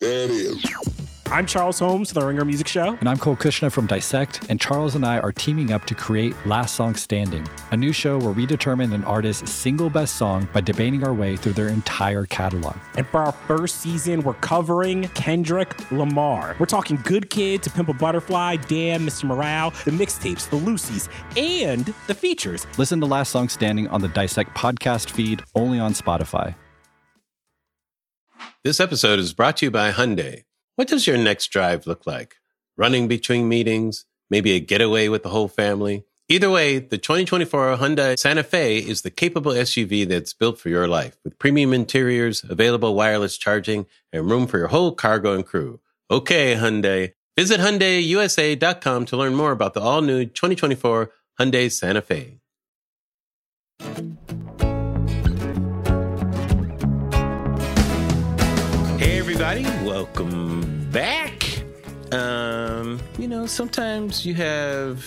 [0.00, 0.64] There it is.
[1.26, 2.96] I'm Charles Holmes, the Ringer Music Show.
[3.00, 6.34] And I'm Cole Cuchna from Dissect, and Charles and I are teaming up to create
[6.46, 10.60] Last Song Standing, a new show where we determine an artist's single best song by
[10.60, 12.76] debating our way through their entire catalog.
[12.96, 16.54] And for our first season, we're covering Kendrick Lamar.
[16.60, 19.24] We're talking Good Kid to Pimp a Butterfly, Damn, Mr.
[19.24, 22.68] Morale, the mixtapes, the Lucy's, and the features.
[22.78, 26.54] Listen to Last Song Standing on the Dissect podcast feed, only on Spotify.
[28.64, 30.44] This episode is brought to you by Hyundai.
[30.76, 32.36] What does your next drive look like?
[32.76, 36.04] Running between meetings, maybe a getaway with the whole family?
[36.28, 40.86] Either way, the 2024 Hyundai Santa Fe is the capable SUV that's built for your
[40.86, 45.80] life with premium interiors, available wireless charging, and room for your whole cargo and crew.
[46.10, 47.12] Okay, Hyundai.
[47.36, 52.40] Visit HyundaiUSA.com to learn more about the all-new 2024 Hyundai Santa Fe.
[59.48, 59.86] Everybody.
[59.86, 61.42] Welcome back.
[62.12, 65.02] Um, you know, sometimes you have,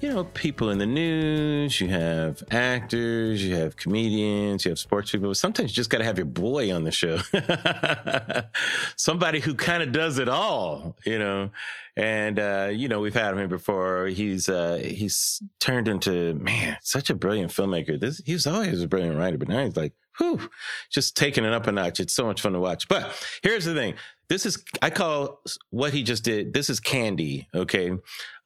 [0.00, 5.10] you know, people in the news, you have actors, you have comedians, you have sports
[5.10, 5.34] people.
[5.34, 7.18] Sometimes you just got to have your boy on the show.
[8.96, 11.50] Somebody who kind of does it all, you know.
[11.96, 14.06] And uh, you know, we've had him before.
[14.06, 18.00] He's uh he's turned into man, such a brilliant filmmaker.
[18.00, 20.50] This he's always a brilliant writer, but now he's like whew,
[20.90, 22.00] just taking it up a notch.
[22.00, 22.88] It's so much fun to watch.
[22.88, 23.94] But here's the thing.
[24.28, 27.48] This is, I call what he just did, this is candy.
[27.54, 27.92] Okay.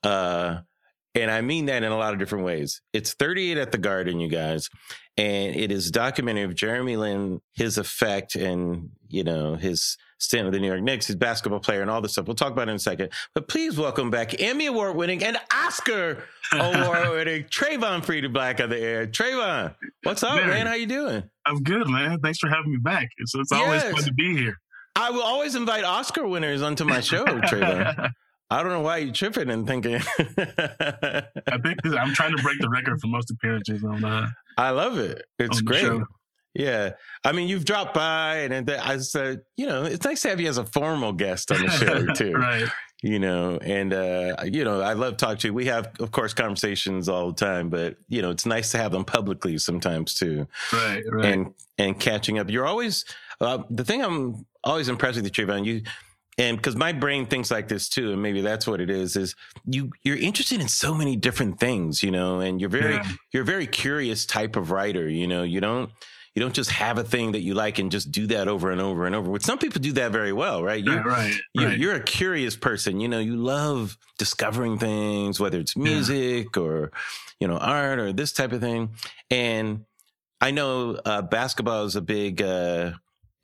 [0.03, 0.61] Uh,
[1.15, 2.81] and I mean that in a lot of different ways.
[2.93, 4.69] It's 38 at the Garden, you guys.
[5.17, 10.45] And it is a documentary of Jeremy Lin, his effect and, you know, his stint
[10.45, 12.27] with the New York Knicks, his basketball player and all this stuff.
[12.27, 13.11] We'll talk about it in a second.
[13.33, 18.61] But please welcome back Emmy Award winning and Oscar Award winning Travon Free to Black
[18.61, 19.07] on the air.
[19.07, 20.49] Travon, what's up, man?
[20.49, 20.67] man?
[20.67, 21.23] How you doing?
[21.47, 22.19] I'm good, man.
[22.21, 23.09] Thanks for having me back.
[23.19, 23.93] It's, it's always yes.
[23.93, 24.57] fun to be here.
[24.97, 28.11] I will always invite Oscar winners onto my show, Travon.
[28.51, 29.97] I don't know why you're tripping and thinking.
[29.97, 34.05] I think I'm trying to break the record for most appearances on.
[34.05, 35.25] Uh, I love it.
[35.39, 35.91] It's great.
[36.55, 36.91] Yeah,
[37.25, 40.49] I mean, you've dropped by, and I said, you know, it's nice to have you
[40.49, 42.33] as a formal guest on the show too.
[42.35, 42.69] right.
[43.03, 45.55] You know, and uh, you know, I love talking to you.
[45.55, 48.93] We have, of course, conversations all the time, but you know, it's nice to have
[48.93, 50.47] them publicly sometimes too.
[50.73, 51.03] Right.
[51.11, 51.25] Right.
[51.27, 52.49] And and catching up.
[52.49, 53.05] You're always
[53.41, 54.03] uh, the thing.
[54.03, 55.67] I'm always impressed with you, Travon.
[55.67, 55.83] You
[56.39, 59.35] and because my brain thinks like this too and maybe that's what it is is
[59.65, 63.13] you you're interested in so many different things you know and you're very yeah.
[63.33, 65.91] you're a very curious type of writer you know you don't
[66.35, 68.81] you don't just have a thing that you like and just do that over and
[68.81, 69.31] over and over.
[69.31, 70.83] Which some people do that very well, right?
[70.83, 71.79] You're, right, right, you're, right.
[71.79, 72.99] you're a curious person.
[72.99, 76.63] You know, you love discovering things, whether it's music yeah.
[76.63, 76.93] or
[77.39, 78.91] you know art or this type of thing.
[79.31, 79.85] And
[80.41, 82.43] I know uh, basketball is a big.
[82.43, 82.93] Uh,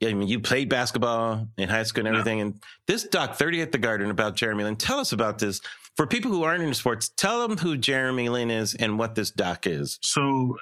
[0.03, 2.39] I mean, you played basketball in high school and everything.
[2.39, 2.45] Yeah.
[2.45, 4.75] And this doc, 30 at the Garden, about Jeremy Lin.
[4.75, 5.61] Tell us about this.
[5.97, 9.29] For people who aren't into sports, tell them who Jeremy Lin is and what this
[9.29, 9.99] doc is.
[10.01, 10.57] So,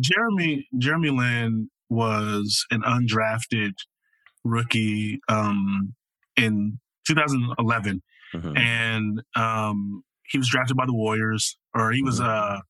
[0.00, 3.72] Jeremy Jeremy Lin was an undrafted
[4.44, 5.94] rookie um,
[6.36, 8.02] in 2011,
[8.34, 8.56] mm-hmm.
[8.56, 12.28] and um, he was drafted by the Warriors, or he was mm-hmm.
[12.28, 12.60] uh,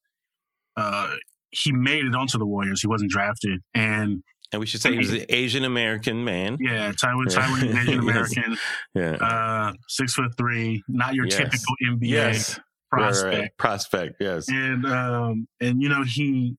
[0.77, 1.17] uh,
[1.51, 2.81] he made it onto the Warriors.
[2.81, 6.57] He wasn't drafted, and and we should say he was an Asian American man.
[6.61, 8.57] Yeah, Taiwan, Taiwan Asian American.
[8.95, 9.13] yeah.
[9.13, 11.37] Uh, six foot three, not your yes.
[11.37, 12.61] typical NBA yes.
[12.91, 13.33] prospect.
[13.33, 13.51] Right, right.
[13.59, 14.49] Prospect, yes.
[14.49, 16.57] And um, and you know, he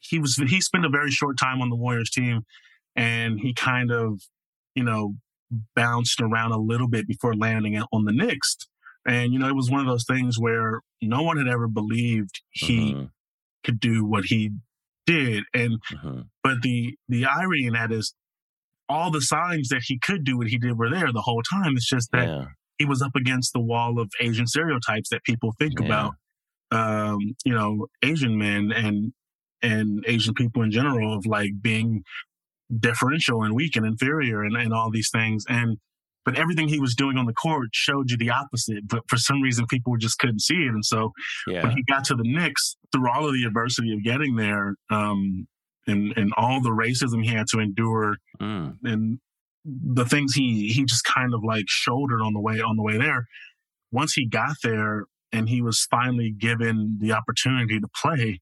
[0.00, 2.44] he was he spent a very short time on the Warriors team
[2.98, 4.20] and he kind of,
[4.74, 5.14] you know,
[5.74, 8.56] bounced around a little bit before landing on the Knicks.
[9.06, 12.42] And, you know, it was one of those things where no one had ever believed
[12.50, 13.04] he mm-hmm.
[13.64, 14.50] could do what he
[15.08, 15.44] did.
[15.54, 16.20] And mm-hmm.
[16.42, 18.14] but the the irony in that is
[18.88, 21.72] all the signs that he could do what he did were there the whole time.
[21.76, 22.44] It's just that yeah.
[22.78, 25.86] he was up against the wall of Asian stereotypes that people think yeah.
[25.86, 26.12] about.
[26.70, 29.12] Um, you know, Asian men and
[29.62, 32.02] and Asian people in general of like being
[32.78, 35.44] differential and weak and inferior and, and all these things.
[35.48, 35.78] And
[36.28, 38.86] but everything he was doing on the court showed you the opposite.
[38.86, 40.74] But for some reason, people just couldn't see it.
[40.74, 41.12] And so
[41.46, 41.62] yeah.
[41.62, 45.48] when he got to the Knicks, through all of the adversity of getting there, um,
[45.86, 48.76] and and all the racism he had to endure, mm.
[48.84, 49.20] and
[49.64, 52.98] the things he he just kind of like shouldered on the way on the way
[52.98, 53.24] there.
[53.90, 58.38] Once he got there, and he was finally given the opportunity to play,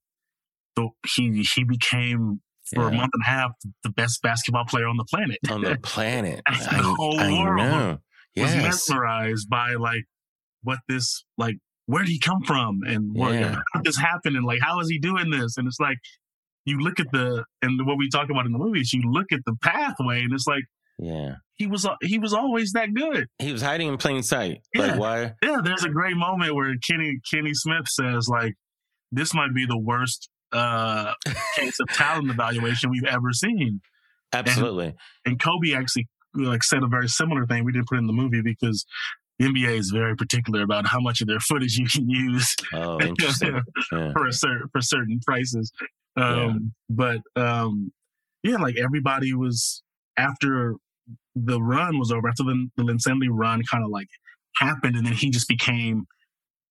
[0.76, 2.40] so he he became
[2.74, 2.88] for yeah.
[2.88, 3.52] a month and a half
[3.82, 5.38] the best basketball player on the planet.
[5.50, 7.98] On the planet, the whole I world know.
[8.34, 8.54] Yes.
[8.54, 10.04] was mesmerized by like
[10.62, 11.56] what this like.
[11.88, 13.52] Where did he come from, and what, yeah.
[13.52, 15.56] how did this happen, and like how is he doing this?
[15.56, 15.98] And it's like
[16.64, 18.92] you look at the and what we talk about in the movies.
[18.92, 20.64] You look at the pathway, and it's like
[20.98, 21.36] Yeah.
[21.54, 23.28] He was he was always that good.
[23.38, 24.60] He was hiding in plain sight.
[24.74, 24.86] Yeah.
[24.86, 25.34] Like why?
[25.42, 28.54] Yeah, there's a great moment where Kenny Kenny Smith says like,
[29.10, 31.12] "This might be the worst uh,
[31.56, 33.80] case of talent evaluation we've ever seen."
[34.32, 34.94] Absolutely.
[35.24, 37.64] And Kobe actually like said a very similar thing.
[37.64, 38.84] We didn't put in the movie because
[39.38, 42.98] the NBA is very particular about how much of their footage you can use Oh.
[43.92, 44.12] Yeah.
[44.12, 45.72] for a certain for certain prices.
[46.16, 47.92] Um, But um,
[48.42, 49.82] yeah, like everybody was
[50.16, 50.74] after
[51.34, 54.08] the run was over, after the the Linsanity run kind of like
[54.56, 56.06] happened, and then he just became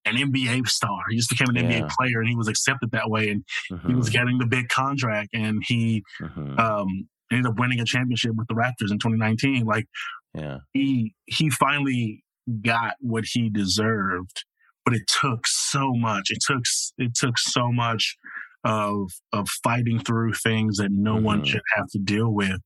[0.05, 0.99] an NBA star.
[1.09, 1.69] He just became an Yeah.
[1.69, 3.43] NBA player, and he was accepted that way, and
[3.87, 6.59] he was Mhm, getting the big contract, and he mhm.
[6.59, 6.87] um,
[7.31, 9.65] ended up winning a championship with the Raptors in 2019.
[9.65, 9.85] Like
[10.33, 10.59] Yeah.
[10.73, 12.23] he he finally
[12.61, 14.45] got what he deserved,
[14.85, 16.29] but it took so much.
[16.29, 16.63] It took
[16.97, 18.15] it took so much
[18.63, 21.45] of of fighting through things that no one Mhm.
[21.45, 22.59] should have to deal with,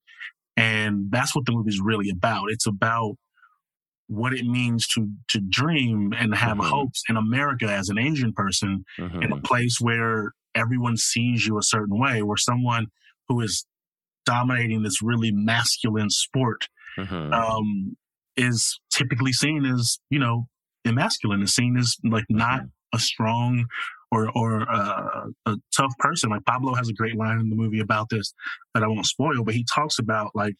[0.57, 2.51] and that's what the movie's really about.
[2.51, 3.15] It's about
[4.09, 6.67] what it means to to dream and have Mhm.
[6.69, 8.83] hopes in America as an Asian person
[9.21, 12.87] in a place where everyone sees you a certain way, where someone
[13.27, 13.65] who is
[14.25, 16.67] dominating this really masculine sport
[16.97, 17.31] Mhm.
[17.33, 17.95] um,
[18.35, 20.47] is typically seen as, you know,
[20.85, 22.71] emasculine, is seen as like not Mhm.
[22.93, 23.65] a strong
[24.11, 26.31] or or uh, a tough person.
[26.31, 28.33] Like Pablo has a great line in the movie about this
[28.73, 30.55] that I won't spoil, but he talks about like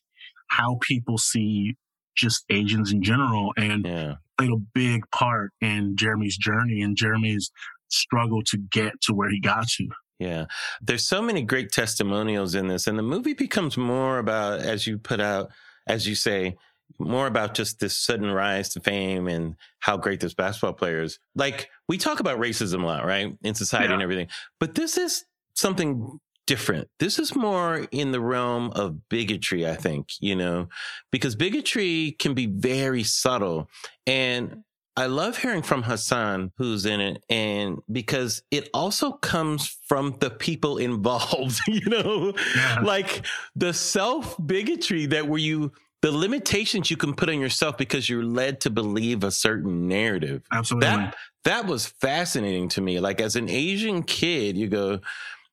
[0.50, 1.75] how people see
[2.19, 4.16] just Asians in general and Yeah.
[4.38, 7.51] played a big part in Jeremy's journey and Jeremy's
[7.89, 9.88] struggle to get to where he got to.
[10.19, 10.45] Yeah.
[10.81, 12.88] There's so many great testimonials in this.
[12.88, 15.50] And the movie becomes more about, as you put out,
[15.88, 16.57] as you say,
[17.00, 21.19] more about just this sudden rise to fame and how great this basketball player is.
[21.36, 23.33] Like we talk about racism a lot, right?
[23.44, 23.94] In society Yeah.
[23.94, 24.27] and everything.
[24.60, 25.24] But this is
[25.54, 26.19] something
[26.50, 26.88] different.
[27.00, 30.68] This is more in the realm of bigotry, I think, you know,
[31.12, 33.69] because bigotry can be very subtle.
[34.07, 34.63] And
[34.98, 40.31] I love hearing from Hasan, who's in it, and because it also comes from the
[40.31, 42.80] people involved, you know, Yeah.
[42.81, 43.24] like
[43.56, 45.72] the self bigotry that where you,
[46.02, 50.42] the limitations you can put on yourself because you're led to believe a certain narrative.
[50.52, 50.90] Absolutely.
[50.90, 53.00] That that was fascinating to me.
[53.00, 55.00] Like as an Asian kid, you go,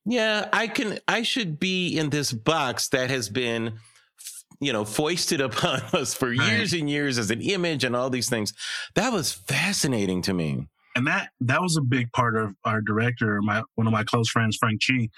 [0.07, 3.73] yeah, I can, I should be in this box that has been,
[4.59, 6.37] you know, foisted upon us for Right.
[6.49, 8.53] years and years as an image and all these things.
[8.95, 10.67] That was fascinating to me.
[10.95, 14.29] and that that was a big part of our director, my one of my close
[14.29, 15.09] friends, Frank Chi.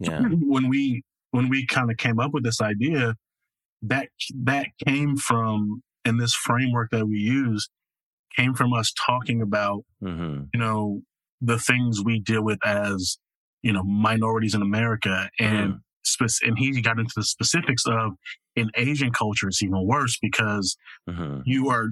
[0.00, 0.20] Yeah.
[0.54, 1.02] When we
[1.32, 3.14] when we kind of came up with this idea,
[3.82, 4.08] that
[4.44, 7.68] that came from and this framework that we use
[8.36, 11.02] came from us talking about hmm you know
[11.42, 13.18] the things we deal with as
[13.62, 18.12] you know minorities in America and spec- and he got into the specifics of
[18.56, 20.76] in Asian culture it's even worse because
[21.08, 21.88] hmm you are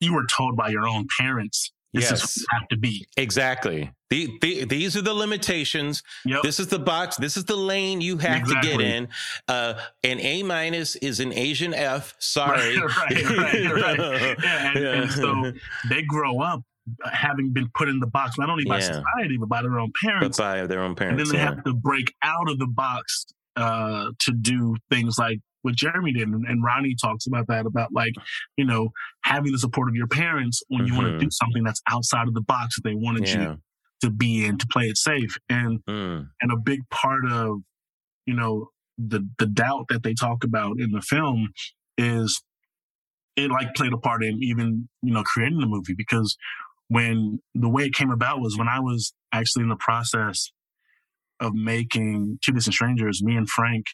[0.00, 2.20] you are told by your own parents this is Yes.
[2.20, 3.06] what you have to be.
[3.16, 3.90] Exactly.
[4.10, 6.02] The, the, these are the limitations.
[6.26, 6.42] Yep.
[6.42, 7.16] This is the box.
[7.16, 9.08] This is the lane you have to get in.
[9.48, 9.74] Uh,
[10.04, 12.14] an A minus is an Asian F.
[12.18, 12.76] Sorry.
[12.78, 14.36] Right, right, right.
[14.42, 15.52] Yeah, and, and so
[15.88, 16.62] they grow up
[17.12, 18.86] having been put in the box not only by Yeah.
[19.02, 21.54] society but by their own parents, but by their own parents, and then they yeah.
[21.54, 26.28] have to break out of the box uh, to do things like what Jeremy did,
[26.28, 28.12] and, and Ronnie talks about that about like
[28.56, 28.90] you know
[29.24, 32.34] having the support of your parents when you want to do something that's outside of
[32.34, 33.40] the box that they wanted yeah.
[33.50, 33.58] you
[34.02, 36.28] to be in to play it safe, and Mm.
[36.40, 37.60] and a big part of
[38.26, 38.68] you know
[38.98, 41.48] the the doubt that they talk about in the film
[41.98, 42.42] is
[43.36, 46.36] it like played a part in even you know creating the movie because
[46.88, 50.50] when the way it came about was when I was actually in the process
[51.40, 53.86] of making Two Distant Strangers, me and Frank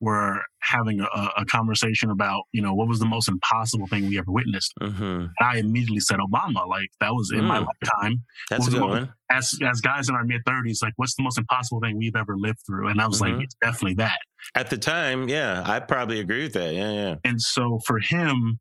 [0.00, 4.18] were having a, a conversation about you know what was the most impossible thing we
[4.18, 4.72] ever witnessed.
[4.80, 7.66] hmm And I immediately said Obama, like that was in my Mm.
[7.66, 9.12] lifetime That's a good the one.
[9.30, 12.36] as as guys in our mid thirties, like what's the most impossible thing we've ever
[12.38, 12.88] lived through?
[12.88, 13.34] And I was Mhm.
[13.36, 14.18] like, it's definitely that.
[14.54, 16.72] At the time, yeah, I probably agree with that.
[16.74, 17.14] Yeah, yeah.
[17.22, 18.58] And so for him,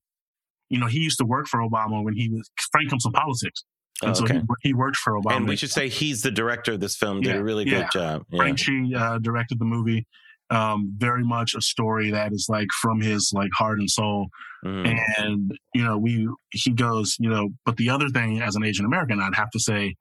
[0.69, 3.63] you know, he used to work for Obama when he was Frank comes from politics,
[4.01, 5.37] and Oh, so he, he worked for Obama.
[5.37, 7.21] And we should say he's the director of this film.
[7.21, 7.81] Did Yeah, a really yeah.
[7.81, 8.23] good job.
[8.29, 8.37] Yeah.
[8.37, 10.05] Frank Chi uh, directed the movie.
[10.51, 14.29] Um, very much a story that is like from his like heart and soul.
[14.65, 14.99] Mm.
[15.19, 18.85] And you know, we he goes, you know, but the other thing as an Asian
[18.85, 19.95] American, I'd have to say,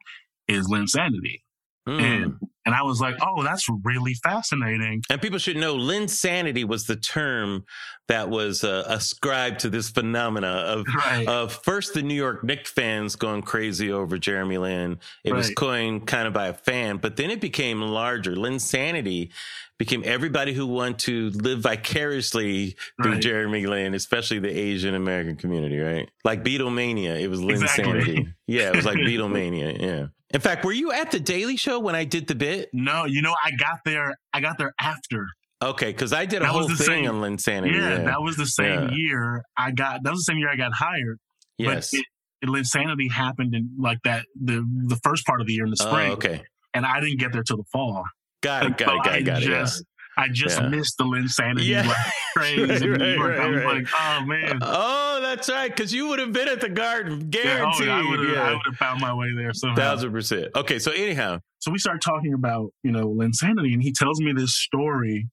[0.46, 1.42] is Linsanity.
[1.86, 2.00] Mm.
[2.00, 2.34] And
[2.68, 5.00] And I was like, oh, that's really fascinating.
[5.08, 7.64] And people should know Linsanity was the term
[8.08, 11.26] that was uh, ascribed to this phenomena of, Right.
[11.26, 14.98] of first the New York Knicks fans going crazy over Jeremy Lin.
[15.24, 18.34] It was coined kind of by a fan, but then it became larger.
[18.36, 19.30] Linsanity
[19.78, 23.22] became everybody who wanted to live vicariously through Right.
[23.22, 26.10] Jeremy Lin, especially the Asian American community, right?
[26.22, 27.84] Like Beatlemania, it was Exactly.
[27.84, 28.34] Linsanity.
[28.46, 29.80] Yeah, it was like Beatlemania.
[29.80, 30.06] Yeah.
[30.34, 32.68] In fact, were you at the Daily Show when I did the bit?
[32.72, 34.14] No, you know, I got there.
[34.32, 35.26] I got there after.
[35.62, 37.72] Okay, because I did a That whole thing same- on Linsanity.
[37.72, 38.94] Yeah, Yeah, that was the same Yeah.
[38.94, 40.02] year I got.
[40.04, 41.18] That was the same year I got hired.
[41.56, 41.90] yes.
[41.90, 42.04] But it,
[42.42, 45.82] it, Linsanity happened in like that the the first part of the year in the
[45.84, 46.42] oh, spring, okay.
[46.74, 48.04] and I didn't get there till the fall.
[48.42, 48.76] Got it.
[48.78, 49.04] Got so it.
[49.04, 49.22] Got I it.
[49.24, 49.48] Got it.
[49.48, 49.60] Yeah.
[49.62, 49.84] just,
[50.16, 50.68] I just Yeah.
[50.68, 51.88] missed the Linsanity Yeah.
[51.88, 51.96] like,
[52.36, 53.74] craze in New Right, I was right.
[53.78, 54.58] like, oh man.
[54.62, 55.68] Oh, that's right.
[55.74, 57.86] Because you would have been at the garden, Yeah, oh, guaranteed.
[57.86, 59.76] yeah, I would have Yeah, I would have found my way there somehow.
[59.76, 60.48] thousand percent.
[60.56, 64.32] Okay, so anyhow, so we start talking about you know Linsanity, and he tells me
[64.32, 65.28] this story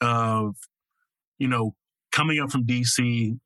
[0.00, 0.54] of
[1.38, 1.74] you know
[2.12, 2.96] coming up from DC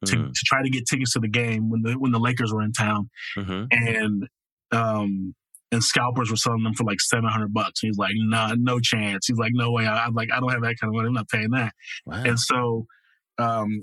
[0.07, 0.33] to, Mhm.
[0.33, 2.73] to try to get tickets to the game when the when the Lakers were in
[2.73, 3.67] town, mhm.
[3.71, 4.29] and
[4.73, 5.35] um
[5.73, 7.83] and scalpers were selling them for like seven hundred bucks.
[7.83, 9.27] And He's like, nah, no chance.
[9.27, 9.87] He's like, no way.
[9.87, 11.09] I, I'm like, I don't have that kind of money.
[11.09, 11.75] I'm not paying that.
[12.07, 12.23] wow.
[12.25, 12.87] And so
[13.39, 13.83] um,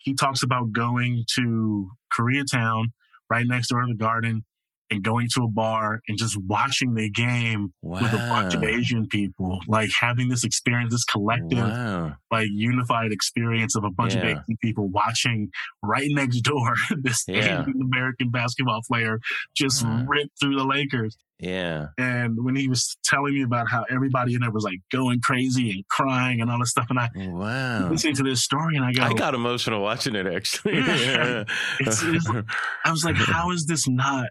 [0.00, 2.86] he talks about going to Koreatown,
[3.28, 4.44] right next door to the garden,
[4.90, 8.00] and going to a bar and just watching the game wow.
[8.02, 12.14] with a bunch of Asian people, like having this experience, this collective, Wow.
[12.30, 15.48] like unified experience of a bunch of Asian people watching
[15.82, 17.62] right next door this Yeah.
[17.62, 19.20] Asian American basketball player
[19.56, 20.00] just mm-hmm.
[20.00, 20.06] Wow.
[20.08, 21.16] rip through the Lakers.
[21.38, 21.86] Yeah.
[21.96, 25.70] And when he was telling me about how everybody in there was like going crazy
[25.70, 27.88] and crying and all this stuff, and I Wow.
[27.90, 30.78] listening to this story and I go, I got emotional watching it actually.
[30.78, 31.44] Yeah.
[31.80, 32.44] It's- it's-
[32.84, 34.26] I was like, how is this not?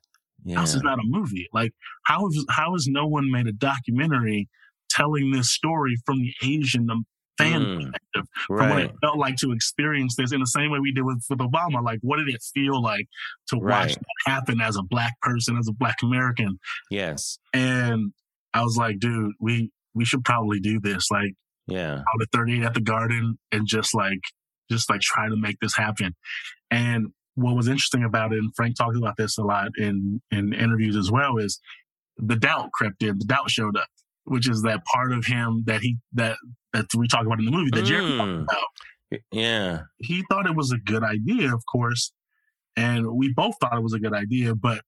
[0.46, 0.63] Yeah.
[0.63, 1.48] Is not a movie?
[1.53, 1.72] Like,
[2.05, 4.48] how is how has no one made a documentary
[4.89, 7.05] telling this story from the Asian um,
[7.38, 10.79] fan Mm, perspective, from what it felt like to experience this in the same way
[10.79, 11.84] we did with, with Obama?
[11.84, 13.08] Like, what did it feel like
[13.50, 13.98] to watch Right.
[14.25, 16.60] that happen as a black person, as a black American?
[16.91, 17.38] Yes.
[17.53, 18.12] And
[18.53, 21.08] I was like, dude, we we should probably do this.
[21.12, 21.34] Like,
[21.67, 21.96] Yeah.
[22.00, 24.19] out at 38 at the garden and just like
[24.72, 26.15] just like try to make this happen
[26.69, 27.08] and
[27.39, 30.96] what was interesting about it and frank talked about this a lot in in interviews
[30.96, 31.60] as well is
[32.17, 33.88] the doubt crept in the doubt showed up
[34.25, 36.38] which is that part of him that he that
[36.74, 38.43] that we talk about in the movie that Jerry talked Mm.
[38.43, 39.81] about Yeah.
[39.98, 42.12] he thought it was a good idea of course
[42.75, 44.81] and we both thought it was a good idea but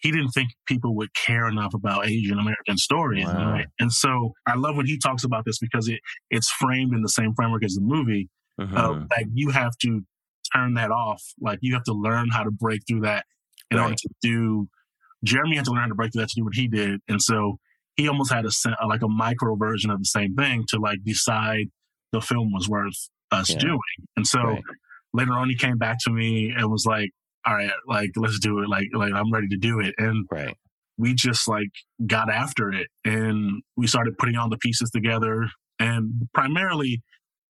[0.00, 3.50] he didn't think people would care enough about Asian American stories, Wow.
[3.50, 3.66] right?
[3.80, 5.98] And so I love when he talks about this because it
[6.30, 8.28] it's framed in the same framework as the movie,
[8.60, 8.76] Mhm.
[8.76, 10.04] uh, like you have to
[10.54, 11.22] turn that off.
[11.40, 13.24] Like you have to learn how to break through that
[13.70, 14.68] in order to do.
[15.24, 17.20] Jeremy had to learn how to break through that to do what he did, and
[17.20, 17.58] so
[17.96, 20.98] he almost had a uh, like a micro version of the same thing to like
[21.04, 21.66] decide
[22.12, 23.58] the film was worth us Yeah.
[23.58, 23.80] doing.
[24.16, 24.62] And so Right.
[25.12, 27.10] later on, he came back to me and was like,
[27.44, 28.68] "All right, like let's do it.
[28.68, 30.54] Like like I'm ready to do it." And Right.
[30.96, 31.70] we just like
[32.06, 35.48] got after it and we started putting all the pieces together.
[35.80, 37.02] And primarily,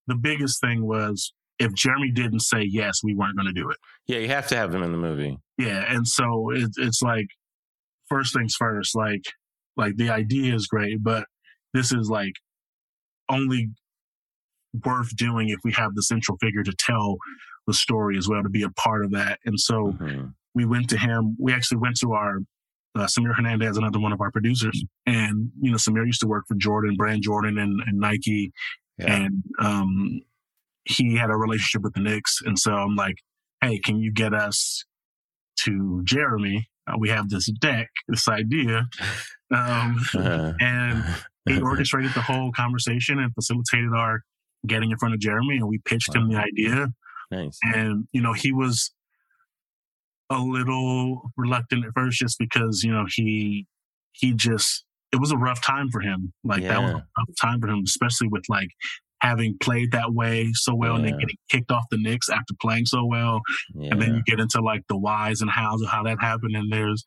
[0.06, 3.76] the biggest thing was if Jeremy didn't say yes, we weren't going to do it.
[4.06, 4.18] Yeah.
[4.18, 5.38] You have to have him in the movie.
[5.58, 7.26] Yeah, and so it, it's like
[8.08, 8.94] first things first.
[8.94, 9.22] Like
[9.76, 11.24] like the idea is great, but
[11.74, 12.32] this is like
[13.28, 13.70] only
[14.84, 17.16] worth doing if we have the central figure to tell
[17.66, 19.38] the story as well to be a part of that.
[19.44, 20.34] And so Mhm.
[20.54, 21.36] we went to him.
[21.38, 22.38] We actually went to our
[22.94, 26.46] uh, Samir Hernandez, another one of our producers, and you know Samir used to work
[26.48, 28.50] for Jordan, Brand Jordan, and, and Nike,
[28.98, 29.14] Yeah.
[29.22, 30.20] and um,
[30.88, 33.16] he had a relationship with the Knicks, and so I'm like,
[33.60, 34.84] hey, can you get us
[35.60, 36.68] to Jeremy?
[36.86, 38.88] Uh, we have this deck, this idea,
[39.54, 40.52] um, Uh-huh.
[40.60, 41.04] and
[41.48, 44.22] he orchestrated the whole conversation and facilitated our
[44.66, 46.88] getting in front of Jeremy, and we pitched him the idea
[47.30, 47.58] nice.
[47.62, 48.90] and you know he was
[50.30, 53.66] a little reluctant at first just because you know he
[54.12, 57.00] he just it was a rough time for him like that was a Yeah.
[57.18, 58.68] rough time for him especially with like
[59.20, 62.86] having played that way so well and then getting kicked off the Knicks after playing
[62.86, 63.40] so well
[63.74, 63.90] Yeah.
[63.92, 66.72] and then you get into like the whys and hows of how that happened and
[66.72, 67.04] there's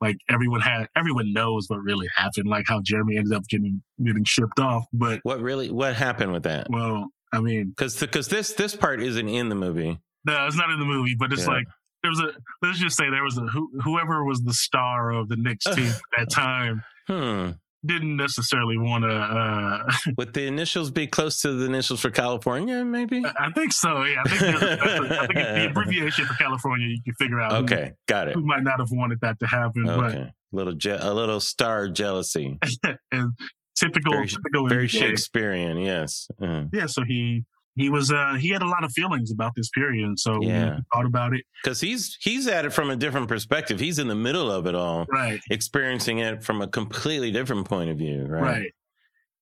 [0.00, 4.24] like everyone had everyone knows what really happened like how Jeremy ended up getting getting
[4.24, 5.70] shipped off but what really?
[5.70, 6.66] What happened with that?
[6.70, 9.98] well I mean Because because this this part isn't in the movie.
[10.24, 11.54] No, it's not in the movie, but it's Yeah.
[11.54, 11.66] like
[12.02, 12.32] there was a.
[12.62, 15.86] Let's just say there was a who, whoever was the star of the Knicks team
[15.86, 17.50] at that time Hmm.
[17.84, 19.10] Didn't necessarily want to.
[19.10, 22.84] Uh, Would the initials be close to the initials for California?
[22.84, 23.24] Maybe.
[23.24, 24.04] I think so.
[24.04, 26.86] Yeah, I think that's a, I think the abbreviation for California.
[26.88, 27.52] You can figure out.
[27.52, 28.34] who- Okay, got it.
[28.34, 32.58] Who, might not have wanted that to happen, Okay, little je- a little star jealousy.
[33.12, 33.32] and
[33.76, 36.28] typical, Very- typical Very Shakespearean, yes.
[36.40, 37.44] Uh, Yeah, so he
[37.76, 40.76] he was uh he had a lot of feelings about this period, and so Yeah.
[40.76, 41.44] he thought about it.
[41.62, 43.80] Because he's he's at it from a different perspective.
[43.80, 47.90] He's in the middle of it all, Right, experiencing it from a completely different point
[47.90, 48.42] of view, right?
[48.42, 48.72] right,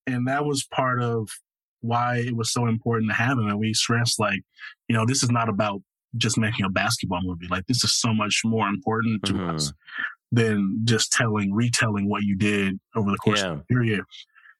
[0.07, 1.27] and that was part of
[1.81, 3.47] why it was so important to have him.
[3.47, 4.41] And we stressed like,
[4.87, 5.81] you know, this is not about
[6.17, 7.47] just making a basketball movie.
[7.49, 9.55] Like this is so much more important to Mhm.
[9.55, 9.73] us
[10.31, 13.51] than just telling, retelling what you did over the course Yeah.
[13.53, 14.01] of the period.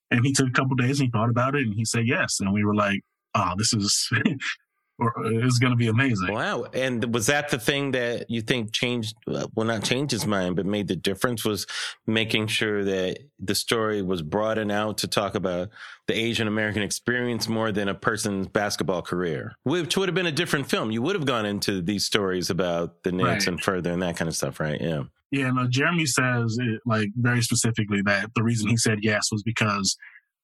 [0.10, 2.40] And he took a couple days and he thought about it and he said yes.
[2.40, 3.02] And we were like,
[3.36, 4.10] oh, this is,
[5.00, 6.32] or it's going to be amazing.
[6.32, 6.66] Wow.
[6.74, 10.56] And was that the thing that you think changed, uh, well, not changed his mind,
[10.56, 11.66] but made the difference was
[12.06, 15.70] making sure that the story was broadened out to talk about
[16.08, 20.32] the Asian American experience more than a person's basketball career, which would have been a
[20.32, 20.92] different film.
[20.92, 23.48] You would have gone into these stories about the Knicks Right.
[23.48, 24.80] and further and that kind of stuff, right?
[24.80, 25.04] Yeah.
[25.32, 29.42] Yeah, no, Jeremy says it, like very specifically that the reason he said yes was
[29.44, 29.96] because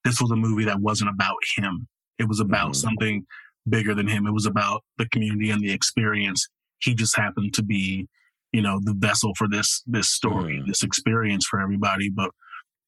[0.06, 1.88] this was a movie that wasn't about him.
[2.20, 2.76] It was about Mhm.
[2.76, 3.26] something
[3.70, 4.26] bigger than him.
[4.28, 6.48] It was about the community and the experience.
[6.80, 8.08] He just happened to be,
[8.54, 10.68] you know, the vessel for this this story, Mhm.
[10.68, 12.10] this experience for everybody.
[12.10, 12.32] But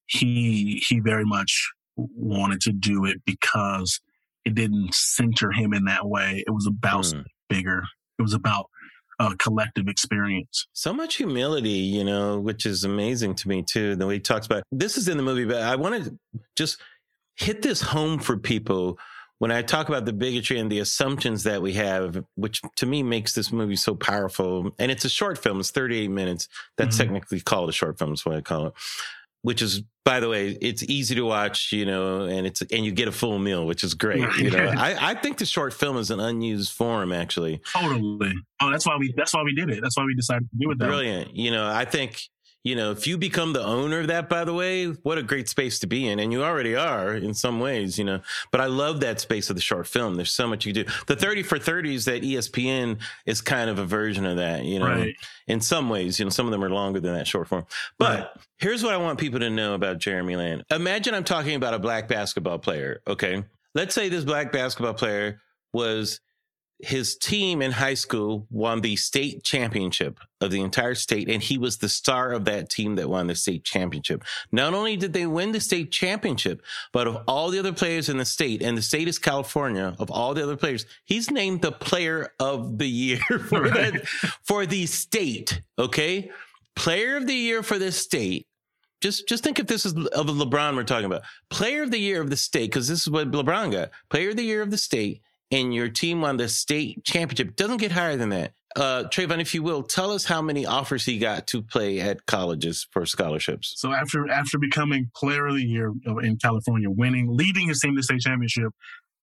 [0.06, 4.00] he he very much wanted to do it because
[4.44, 6.42] it didn't center him in that way.
[6.46, 7.10] It was about Mm.
[7.10, 7.84] something bigger.
[8.18, 8.66] It was about
[9.18, 10.66] a collective experience.
[10.72, 13.94] So much humility, you know, which is amazing to me too.
[13.94, 16.18] The way he talks about this is in the movie, but I want to
[16.56, 16.80] just
[17.36, 18.98] hit this home for people
[19.40, 23.02] when I talk about the bigotry and the assumptions that we have, which to me
[23.02, 24.70] makes this movie so powerful.
[24.78, 26.46] And it's a short film; it's 38 minutes.
[26.76, 27.00] That's Mhm.
[27.00, 28.12] technically called a short film.
[28.12, 28.74] Is what I call it.
[29.42, 32.92] Which is, by the way, it's easy to watch, you know, and it's and you
[32.92, 34.28] get a full meal, which is great.
[34.38, 37.62] You know, I, I think the short film is an unused form, actually.
[37.72, 38.34] Totally.
[38.60, 39.14] Oh, that's why we.
[39.16, 39.80] That's why we did it.
[39.82, 40.78] That's why we decided to do it.
[40.78, 40.90] That way.
[40.90, 41.34] Brilliant.
[41.34, 42.20] You know, I think,
[42.62, 45.48] you know, if you become the owner of that, by the way, what a great
[45.48, 46.18] space to be in.
[46.18, 49.56] And you already are in some ways, you know, but I love that space of
[49.56, 50.16] the short film.
[50.16, 50.92] There's so much you can do.
[51.06, 54.86] The 30 for 30s that ESPN is kind of a version of that, you know,
[54.86, 55.14] Right.
[55.46, 57.64] in some ways, you know, some of them are longer than that short form.
[57.98, 58.28] But Right.
[58.58, 60.62] here's what I want people to know about Jeremy Lamb.
[60.70, 63.00] Imagine I'm talking about a black basketball player.
[63.06, 63.42] Okay.
[63.74, 65.40] Let's say this black basketball player
[65.72, 66.20] was
[66.82, 71.58] his team in high school won the state championship of the entire state, and he
[71.58, 74.24] was the star of that team that won the state championship.
[74.50, 76.62] Not only did they win the state championship,
[76.92, 80.10] but of all the other players in the state, and the state is California, of
[80.10, 83.92] all the other players, he's named the player of the year for Right.
[83.92, 84.06] that
[84.44, 85.60] for the state.
[85.78, 86.30] Okay.
[86.76, 88.46] Player of the year for the state.
[89.02, 91.22] Just, just think if this is of LeBron we're talking about.
[91.50, 93.90] Player of the year of the state, because this is what LeBron got.
[94.10, 97.56] Player of the year of the state, and your team won the state championship.
[97.56, 98.52] Doesn't get higher than that.
[98.76, 102.26] Uh, Travon, if you will, tell us how many offers he got to play at
[102.26, 103.74] colleges for scholarships.
[103.76, 108.02] So after after becoming Player of the Year in California, winning, leading his team to
[108.02, 108.72] state championship,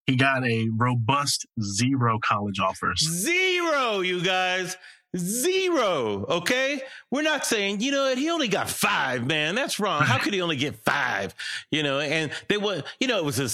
[0.06, 3.00] he got a robust zero college offers.
[3.00, 4.76] Zero, you guys.
[5.16, 6.26] Zero.
[6.28, 6.82] Okay.
[7.10, 9.56] We're not saying, you know what, he only got five, man.
[9.56, 10.02] That's wrong.
[10.02, 11.34] How could he only get five?
[11.72, 13.48] You know, and they were, you know, it was a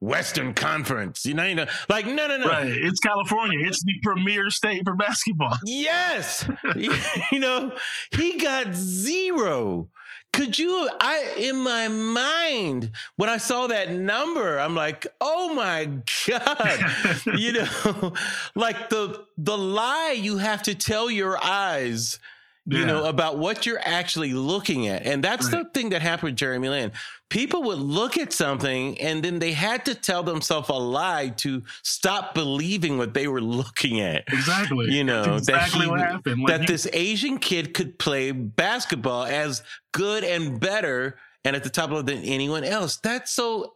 [0.00, 1.24] Southwestern Conference.
[1.24, 2.46] You know, you know, like, no, no, no.
[2.46, 2.68] Right.
[2.68, 3.66] It's California.
[3.66, 5.56] It's the premier state for basketball.
[5.66, 6.48] Yes.
[6.76, 7.72] you know,
[8.12, 9.88] he got zero.
[10.32, 15.90] Could you, I, in my mind, when I saw that number, I'm like, oh my
[16.26, 16.80] God.
[17.38, 18.12] you know,
[18.54, 22.18] like the, the lie you have to tell your eyes,
[22.68, 22.86] you Yeah.
[22.86, 25.04] know, about what you're actually looking at.
[25.06, 26.92] And that's the thing that happened with Jeremy Lin.
[27.28, 31.62] People would look at something and then they had to tell themselves a lie to
[31.82, 34.86] stop believing what they were looking at Exactly.
[34.92, 36.40] you know That's exactly that he, what happened.
[36.42, 41.62] Like, that you- this Asian kid could play basketball as good and better and at
[41.62, 42.96] the top of than anyone else.
[42.96, 43.74] That's so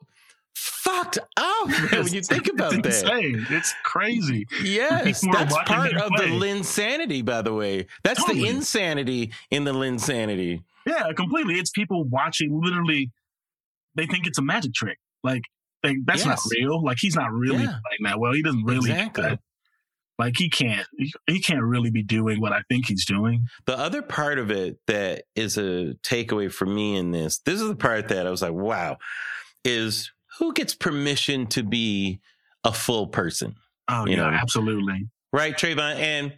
[0.54, 3.12] fucked up man, when you think about it's that.
[3.12, 3.46] insane.
[3.50, 4.46] It's crazy.
[4.62, 6.24] Yes, that's part of the.
[6.24, 7.86] Linsanity, by the way.
[8.04, 8.42] That's Totally.
[8.42, 10.62] the insanity in the Linsanity.
[10.86, 11.54] Yeah, completely.
[11.54, 12.60] It's people watching.
[12.62, 13.10] Literally,
[13.94, 14.98] they think it's a magic trick.
[15.22, 15.42] Like
[15.82, 16.82] they, that's not real.
[16.82, 17.78] Like he's not really Yeah.
[17.86, 18.32] playing that well.
[18.32, 18.90] He doesn't really.
[18.90, 19.22] Exactly.
[19.24, 19.40] that.
[20.18, 20.86] Like he can't.
[21.26, 23.46] He can't really be doing what I think he's doing.
[23.66, 27.68] The other part of it that is a takeaway for me in this, this is
[27.68, 28.98] the part that I was like, wow,
[29.64, 32.18] is who gets permission to be
[32.64, 33.54] a full person?
[33.88, 34.30] Oh You yeah, know.
[34.30, 35.06] absolutely.
[35.32, 35.96] Right, Travon?
[35.96, 36.32] And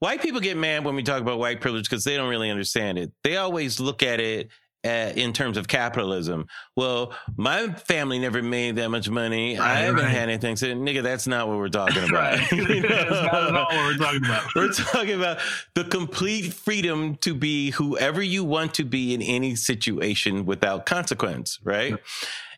[0.00, 2.98] white people get mad when we talk about white privilege because they don't really understand
[2.98, 3.10] it.
[3.24, 4.50] They always look at it
[4.84, 6.46] uh, in terms of capitalism.
[6.76, 9.58] Well, my family never made that much money.
[9.58, 10.10] I haven't right.
[10.10, 10.56] had anything.
[10.56, 12.38] So, nigga, that's not what we're talking about.
[12.50, 14.54] That's not what we're talking about.
[14.54, 15.38] We're talking about
[15.74, 21.58] the complete freedom to be whoever you want to be in any situation without consequence,
[21.64, 21.96] right?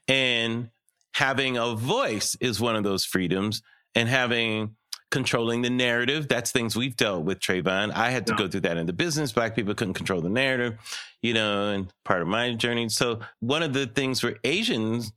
[0.08, 0.70] And
[1.12, 3.62] having a voice is one of those freedoms,
[3.94, 4.76] and having
[5.10, 6.26] controlling the narrative.
[6.26, 7.92] That's things we've dealt with, Travon.
[7.94, 8.38] I had to Yeah.
[8.38, 9.30] go through that in the business.
[9.30, 10.76] Black people couldn't control the narrative,
[11.22, 12.88] you know, and part of my journey.
[12.88, 15.12] So one of the things where Asians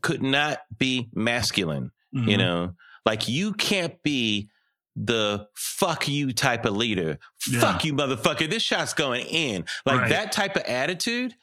[0.00, 2.38] could not be masculine, you Mhm.
[2.38, 4.48] know, like you can't be
[4.94, 7.18] the fuck you type of leader.
[7.46, 7.60] Yeah.
[7.60, 8.48] Fuck you, motherfucker.
[8.48, 9.66] This shot's going in.
[9.84, 10.08] Like Right.
[10.08, 11.34] that type of attitude,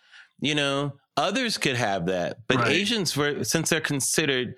[0.42, 2.38] you know, others could have that.
[2.47, 2.71] But Right.
[2.71, 4.56] Asians were since they're considered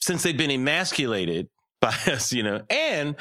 [0.00, 1.48] since they've been emasculated
[1.80, 3.16] by us, you know, and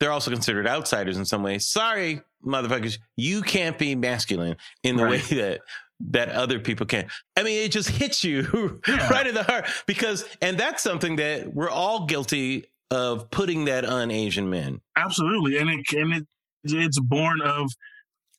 [0.00, 1.66] they're also considered outsiders in some ways.
[1.66, 5.30] Sorry, motherfuckers, you can't be masculine in the Right.
[5.30, 5.60] way that
[5.98, 7.08] that other people can.
[7.36, 9.08] I mean, it just hits you Yeah.
[9.08, 13.84] right in the heart because, and that's something that we're all guilty of putting that
[13.86, 14.80] on Asian men.
[14.96, 16.26] Absolutely, and it and it
[16.64, 17.70] it's born of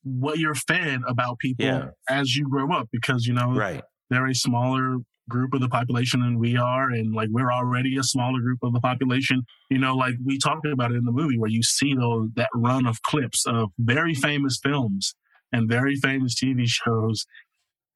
[0.04, 1.90] what you're fed about people Yeah.
[2.10, 3.84] as you grow up because you know Right.
[4.10, 4.98] they're a smaller
[5.30, 8.72] group of the population than we are and like we're already a smaller group of
[8.72, 11.94] the population you know like we talked about it in the movie where you see
[11.94, 15.14] those that run of clips of very famous films
[15.52, 17.26] and very famous tv shows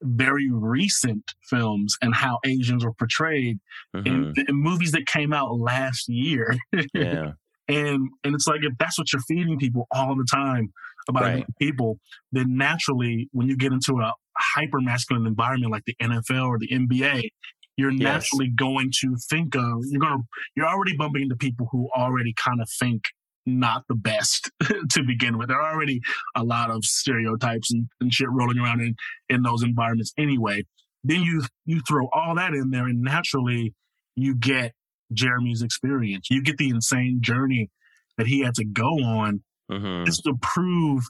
[0.02, 3.60] very recent films and how asians are portrayed
[3.96, 4.06] Mhm.
[4.08, 6.58] in, in movies that came out last year
[6.94, 7.34] Yeah.
[7.70, 10.74] and and it's like if that's what you're feeding people all the time
[11.10, 11.32] about Right.
[11.32, 12.00] a group of people,
[12.32, 16.70] then naturally when you get into a hyper masculine environment like the NFL or the
[16.70, 17.30] NBA,
[17.78, 18.00] you're Yes.
[18.00, 20.22] naturally going to think of you're gonna
[20.56, 23.04] you're already bumping into people who already kind of think
[23.46, 24.52] not the best
[24.92, 25.48] to begin with.
[25.48, 26.00] There are already
[26.36, 28.96] a lot of stereotypes and, and shit rolling around in,
[29.30, 30.64] in those environments anyway.
[31.04, 33.74] Then you you throw all that in there and naturally
[34.16, 34.74] you get
[35.14, 36.28] Jeremy's experience.
[36.30, 37.70] You get the insane journey
[38.18, 40.06] that he had to go on Mhm.
[40.06, 41.04] just to prove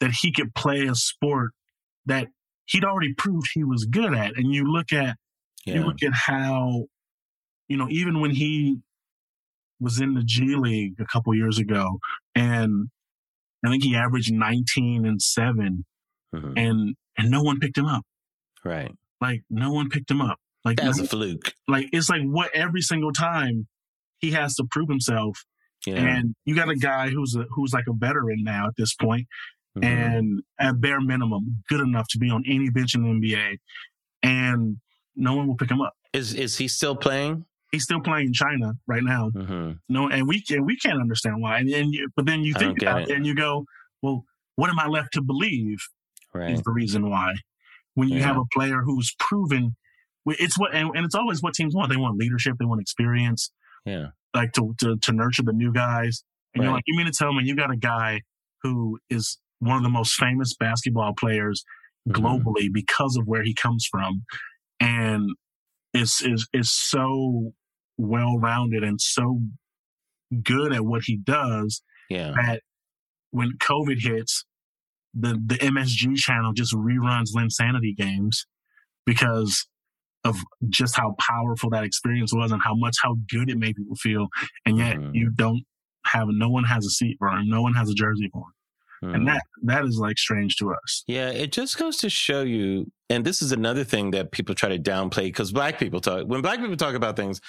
[0.00, 1.52] that he could play a sport
[2.06, 2.28] that
[2.66, 4.36] he'd already proved he was good at.
[4.36, 5.16] And you look at
[5.66, 6.86] you look at how,
[7.68, 8.78] you know, even when he
[9.80, 11.98] was in the G League a couple years ago,
[12.34, 12.88] and
[13.64, 15.84] I think he averaged 19 and seven,
[16.34, 16.54] Mhm.
[16.56, 18.04] and and no one picked him up.
[18.64, 18.94] Right.
[19.20, 20.38] Like no one picked him up.
[20.64, 21.52] Like That was no- a fluke.
[21.66, 23.66] like it's like what every single time
[24.20, 25.44] he has to prove himself
[25.86, 25.94] Yeah.
[25.96, 29.26] and you got a guy who's a, who's like a veteran now at this point,
[29.76, 29.84] Mhm.
[29.84, 33.58] and at bare minimum good enough to be on any bench in the NBA
[34.22, 34.78] and
[35.14, 37.44] no one will pick him up is is he still playing?
[37.70, 41.40] he's still playing in China right now hmm no and we can we can't understand
[41.42, 43.10] why and, and you, but then you think about it.
[43.10, 43.64] it and you go
[44.02, 44.24] well
[44.56, 45.78] what am I left to believe
[46.34, 46.50] Right.
[46.52, 47.34] is the reason why.
[47.94, 48.26] When you Yeah.
[48.26, 49.74] have a player who's proven,
[50.26, 51.90] it's what, and, and it's always what teams want.
[51.90, 53.50] They want leadership, they want experience,
[53.86, 54.08] Yeah.
[54.34, 56.22] Like to to, to nurture the new guys.
[56.54, 58.22] And you're like, you mean to tell me you got a guy
[58.62, 61.64] who is one of the most famous basketball players
[62.08, 62.14] Mhm.
[62.14, 64.24] globally because of where he comes from,
[64.80, 65.30] and
[65.94, 67.52] is is is so
[67.98, 69.40] well rounded and so
[70.42, 72.32] good at what he does Yeah.
[72.36, 72.62] that
[73.30, 74.44] when COVID hits,
[75.14, 78.46] the the MSG channel just reruns Linsanity games
[79.04, 79.66] because
[80.28, 80.36] of
[80.68, 84.28] just how powerful that experience was and how much how good it made people feel.
[84.66, 85.14] And yet Mhm.
[85.14, 85.62] you don't
[86.04, 88.52] have no one has a seat for him, no one has a jersey for him.
[89.10, 89.14] Mhm.
[89.14, 91.04] And that that is like strange to us.
[91.06, 94.68] Yeah, it just goes to show you, and this is another thing that people try
[94.70, 97.40] to downplay because black people talk, when black people talk about things,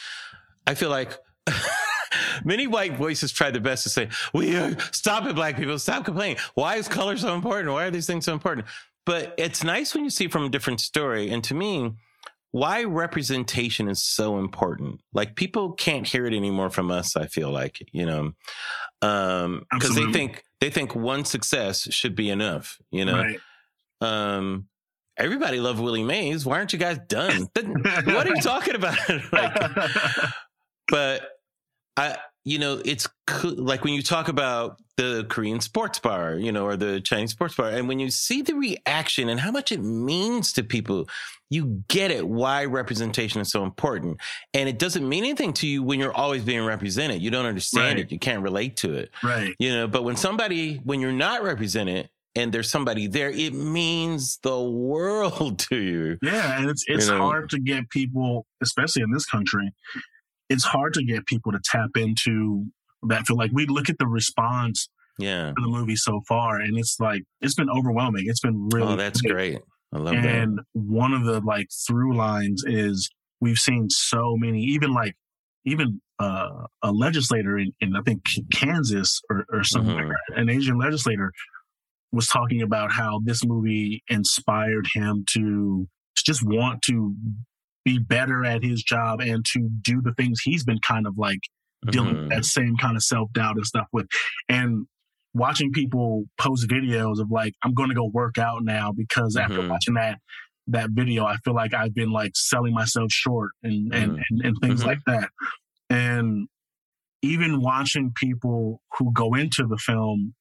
[0.67, 1.17] I feel like
[2.43, 6.05] many white voices try their best to say, we are, stop it, black people, stop
[6.05, 6.37] complaining.
[6.55, 7.73] Why is color so important?
[7.73, 8.67] Why are these things so important?
[9.05, 11.29] But it's nice when you see from a different story.
[11.29, 11.93] And to me,
[12.51, 15.01] why representation is so important.
[15.13, 18.31] Like people can't hear it anymore from us, I feel like, you know,
[19.01, 23.21] um, because they think, they think one success should be enough, you know?
[23.21, 23.39] Right.
[24.01, 24.67] um
[25.19, 26.45] everybody loved Willie Mays.
[26.45, 27.49] Why aren't you guys done?
[27.53, 28.97] what are you talking about?
[29.31, 29.53] like,
[30.87, 31.29] but
[31.97, 36.51] I, you know, it's co- like when you talk about the Korean sports bar, you
[36.51, 39.71] know, or the Chinese sports bar, and when you see the reaction and how much
[39.71, 41.07] it means to people,
[41.49, 44.19] you get it why representation is so important.
[44.53, 47.21] And it doesn't mean anything to you when you're always being represented.
[47.21, 48.05] You don't understand Right.
[48.05, 48.11] it.
[48.11, 49.53] You can't relate to it right.
[49.59, 54.37] you know but when somebody when you're not represented and there's somebody there it means
[54.43, 57.19] the world to you Yeah, and it's it's You know?
[57.21, 59.71] hard to get people, especially in this country,
[60.49, 62.65] it's hard to get people to tap into
[63.03, 66.77] that feel like we look at the response yeah to the movie so far and
[66.77, 68.25] it's like it's been overwhelming.
[68.27, 69.31] It's been really oh that's good.
[69.31, 69.59] great
[69.93, 70.63] I love and that.
[70.73, 73.09] one of the like through lines is
[73.41, 75.15] we've seen so many, even like
[75.65, 78.21] even uh, a legislator in, in I think
[78.53, 80.11] Kansas or, or something Mhm.
[80.35, 81.31] an Asian legislator
[82.11, 87.15] was talking about how this movie inspired him to, to just want to
[87.85, 91.39] be better at his job and to do the things he's been kind of like
[91.91, 92.29] dealing with Mhm.
[92.29, 94.07] that same kind of self doubt and stuff with.
[94.49, 94.85] And
[95.33, 99.61] watching people post videos of like, I'm going to go work out now because after
[99.61, 99.69] Mhm.
[99.69, 100.19] watching that
[100.67, 104.21] that video, I feel like I've been like selling myself short and and Mhm.
[104.29, 104.85] and, and things Mhm.
[104.85, 105.29] like that.
[105.89, 106.47] And
[107.21, 110.35] even watching people who go into the film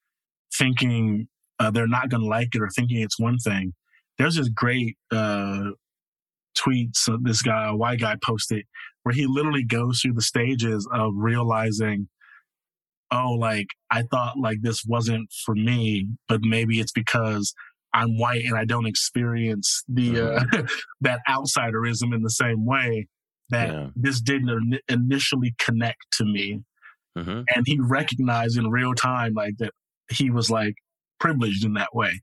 [0.57, 1.29] thinking
[1.61, 3.75] uh, they're not going to like it or thinking it's one thing.
[4.17, 5.71] There's this great uh,
[6.55, 8.65] tweet so this guy, a white guy, posted
[9.03, 12.09] where he literally goes through the stages of realizing,
[13.11, 17.55] oh, like I thought like this wasn't for me, but maybe it's because
[17.95, 20.45] I'm white and I don't experience the uh,
[21.01, 23.09] that outsiderism in the same way
[23.51, 23.87] that Yeah.
[23.97, 26.63] this didn't in- initially connect to me
[27.17, 27.45] Mhm.
[27.57, 29.73] and he recognized in real time like that
[30.11, 30.75] he was like
[31.19, 32.21] privileged in that way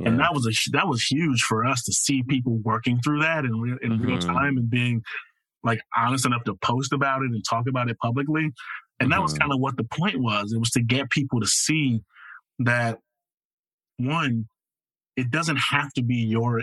[0.00, 3.44] and that was a that was huge for us to see people working through that
[3.44, 4.26] in real in real Mhm.
[4.26, 5.02] time and being
[5.64, 8.50] like honest enough to post about it and talk about it publicly
[9.00, 9.40] and that was Mhm.
[9.40, 12.00] kind of what the point was it was to get people to see
[12.58, 12.98] that
[13.98, 14.48] one
[15.16, 16.62] it doesn't have to be your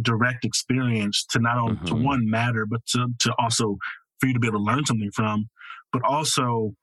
[0.00, 2.04] direct experience to not only to Mhm.
[2.04, 3.76] one matter but to, to also
[4.20, 5.48] for you to be able to learn something from
[5.92, 6.74] but also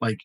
[0.00, 0.18] like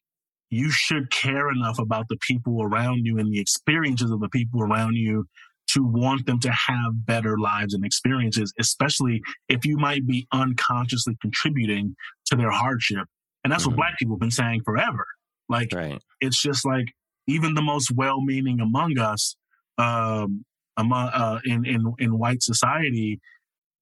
[0.50, 4.62] you should care enough about the people around you and the experiences of the people
[4.62, 5.28] around you
[5.68, 11.18] to want them to have better lives and experiences, especially if you might be unconsciously
[11.22, 11.94] contributing
[12.26, 13.06] to their hardship.
[13.44, 13.68] And that's Mhm.
[13.68, 15.06] what black people have been saying forever.
[15.50, 16.02] Like, Right.
[16.22, 16.86] it's just like
[17.28, 19.36] even the most well-meaning among us,
[19.78, 20.46] um,
[20.78, 23.20] among uh, in in in white society,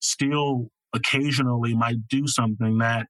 [0.01, 3.07] still occasionally might do something that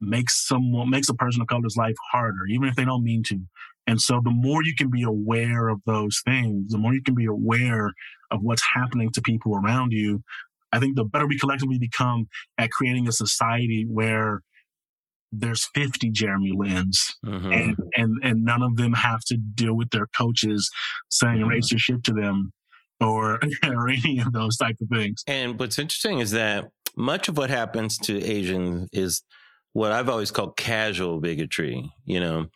[0.00, 3.40] makes someone makes a person of color's life harder, even if they don't mean to.
[3.86, 7.14] And so, the more you can be aware of those things, the more you can
[7.14, 7.92] be aware
[8.30, 10.22] of what's happening to people around you.
[10.72, 14.42] I think the better we collectively become at creating a society where
[15.32, 17.52] there's 50 Jeremy Lins Mhm.
[17.54, 20.70] and, and and none of them have to deal with their coaches
[21.10, 21.48] saying Mhm.
[21.48, 22.52] racist shit to them
[23.00, 25.22] or or any of those type of things.
[25.26, 29.22] And what's interesting is that much of what happens to Asians is
[29.72, 32.48] what I've always called casual bigotry, you know,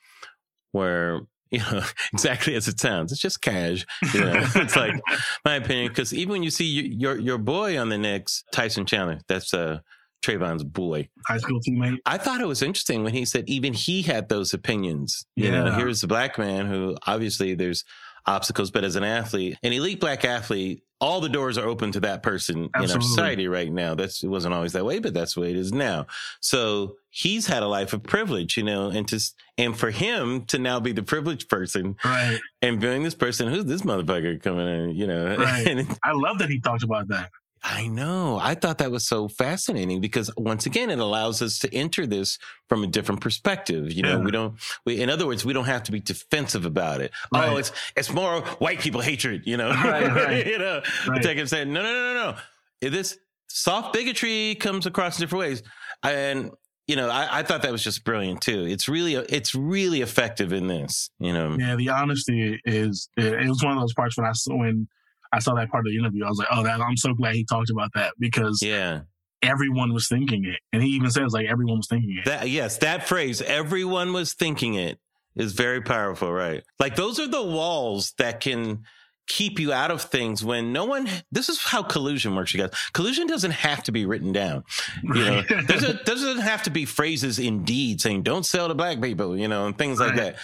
[0.72, 3.10] where, you know, exactly as it sounds.
[3.12, 3.86] It's just cash.
[4.12, 5.00] You know, it's like
[5.44, 5.94] my opinion.
[5.94, 6.84] Cause even when you see your,
[7.14, 9.78] your, your boy on the Knicks, Tyson Chandler, that's, uh,
[10.22, 11.08] Travon's boy.
[11.26, 11.98] High school teammate.
[12.06, 15.26] I thought it was interesting when he said even he had those opinions.
[15.36, 17.84] You know, here's a black man who obviously there's
[18.26, 22.00] obstacles, but as an athlete, an elite black athlete, all the doors are open to
[22.00, 23.94] that person in our society right now.
[23.94, 26.06] That's it wasn't always that way, but that's the way it is now.
[26.40, 30.58] So he's had a life of privilege, you know, and just and for him to
[30.58, 32.40] now be the privileged person Right.
[32.62, 35.36] and being this person, who's this motherfucker coming in, you know?
[35.36, 35.66] Right.
[35.68, 37.30] And I love that he talked about that.
[37.62, 38.38] I know.
[38.40, 42.38] I thought that was so fascinating because once again, it allows us to enter this
[42.68, 43.92] from a different perspective.
[43.92, 44.24] You know, Yeah.
[44.24, 47.10] we don't, we, in other words, we don't have to be defensive about it.
[47.34, 50.46] Oh, it's, it's more white people hatred, you know, Right, right.
[50.46, 51.22] you know, Right.
[51.22, 52.36] take and say, no, no, no, no,
[52.82, 52.88] no.
[52.90, 55.62] This soft bigotry comes across in different ways.
[56.04, 56.52] And,
[56.86, 58.64] you know, I, I thought that was just brilliant too.
[58.66, 61.56] It's really, it's really effective in this, you know.
[61.58, 64.86] Yeah, the honesty is it, it was one of those parts when I saw when
[65.32, 66.24] I saw that part of the interview.
[66.24, 69.00] I was like, oh, that I'm so glad he talked about that because Yeah.
[69.42, 72.24] everyone was thinking it, and he even says like everyone was thinking it.
[72.24, 74.98] That yes, that phrase, everyone was thinking it,
[75.34, 76.62] is very powerful, right?
[76.78, 78.84] Like those are the walls that can
[79.26, 82.70] keep you out of things when no one this is how collusion works you guys.
[82.92, 84.62] Collusion doesn't have to be written down.
[85.02, 88.74] You know there's a, doesn't have to be phrases in deed saying don't sell to
[88.74, 90.36] black people you know and things like that.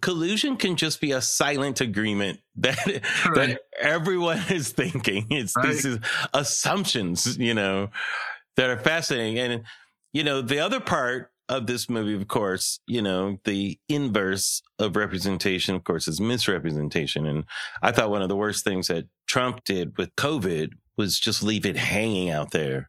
[0.00, 3.34] Collusion can just be a silent agreement that Right.
[3.34, 5.26] that everyone is thinking.
[5.30, 5.98] It's these
[6.32, 7.90] assumptions you know
[8.56, 9.38] that are fascinating.
[9.38, 9.62] And
[10.12, 14.96] you know the other part of this movie of course you know the inverse of
[14.96, 17.26] representation of course is misrepresentation.
[17.26, 17.44] And
[17.82, 21.66] i thought one of the worst things that trump did with covid was just leave
[21.66, 22.88] it hanging out there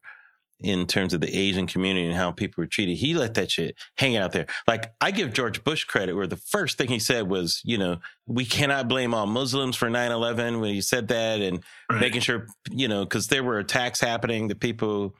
[0.61, 2.95] in terms of the asian community and how people were treated.
[2.95, 4.45] He let that shit hang out there.
[4.67, 7.97] Like i give george bush credit where the first thing he said was you know
[8.25, 11.99] we cannot blame all muslims for 9-11 when he said that and Right.
[11.99, 15.13] making sure you know because there were attacks happening that people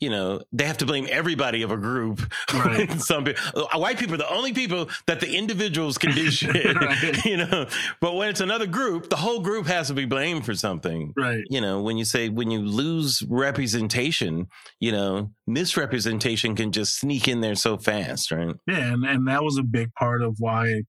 [0.00, 2.20] you know, they have to blame everybody of a group.
[2.54, 2.90] Right.
[3.00, 6.74] Some people, uh, white people are the only people that the individuals can do shit,
[6.74, 7.24] Right.
[7.24, 7.66] you know.
[8.00, 11.12] But when it's another group, the whole group has to be blamed for something.
[11.16, 11.44] Right.
[11.50, 14.46] You know, when you say when you lose representation,
[14.80, 18.54] you know, misrepresentation can just sneak in there so fast, right?
[18.66, 20.82] Yeah, and, and that was a big part of why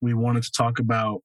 [0.00, 1.22] we wanted to talk about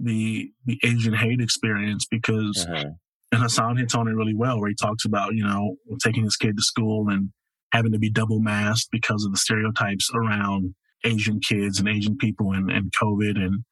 [0.00, 2.84] the the Asian hate experience because Uh-huh.
[3.32, 6.36] And Hasan hits on it really well, where he talks about you know taking his
[6.36, 7.30] kid to school and
[7.72, 12.52] having to be double masked because of the stereotypes around Asian kids and Asian people
[12.52, 13.64] and, and COVID and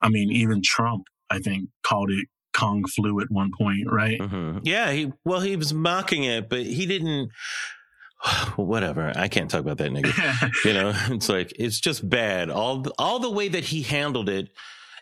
[0.00, 4.20] I mean even Trump I think called it Kung flu at one point, right?
[4.20, 7.30] hmm Yeah, he well, he was mocking it, but he didn't.
[8.56, 9.12] Whatever.
[9.14, 10.50] I can't talk about that nigga.
[10.64, 12.48] you know, it's like it's just bad.
[12.48, 14.48] All the, all the way that he handled it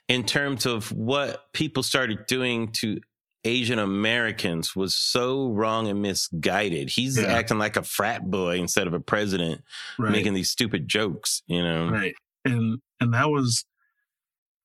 [0.08, 2.98] in terms of what people started doing to
[3.44, 6.90] Asian Americans was so wrong and misguided.
[6.90, 7.26] He's Yeah.
[7.26, 9.62] acting like a frat boy instead of a president,
[9.98, 10.12] right.
[10.12, 11.42] making these stupid jokes.
[11.46, 11.88] You know.
[11.90, 13.64] right and and that was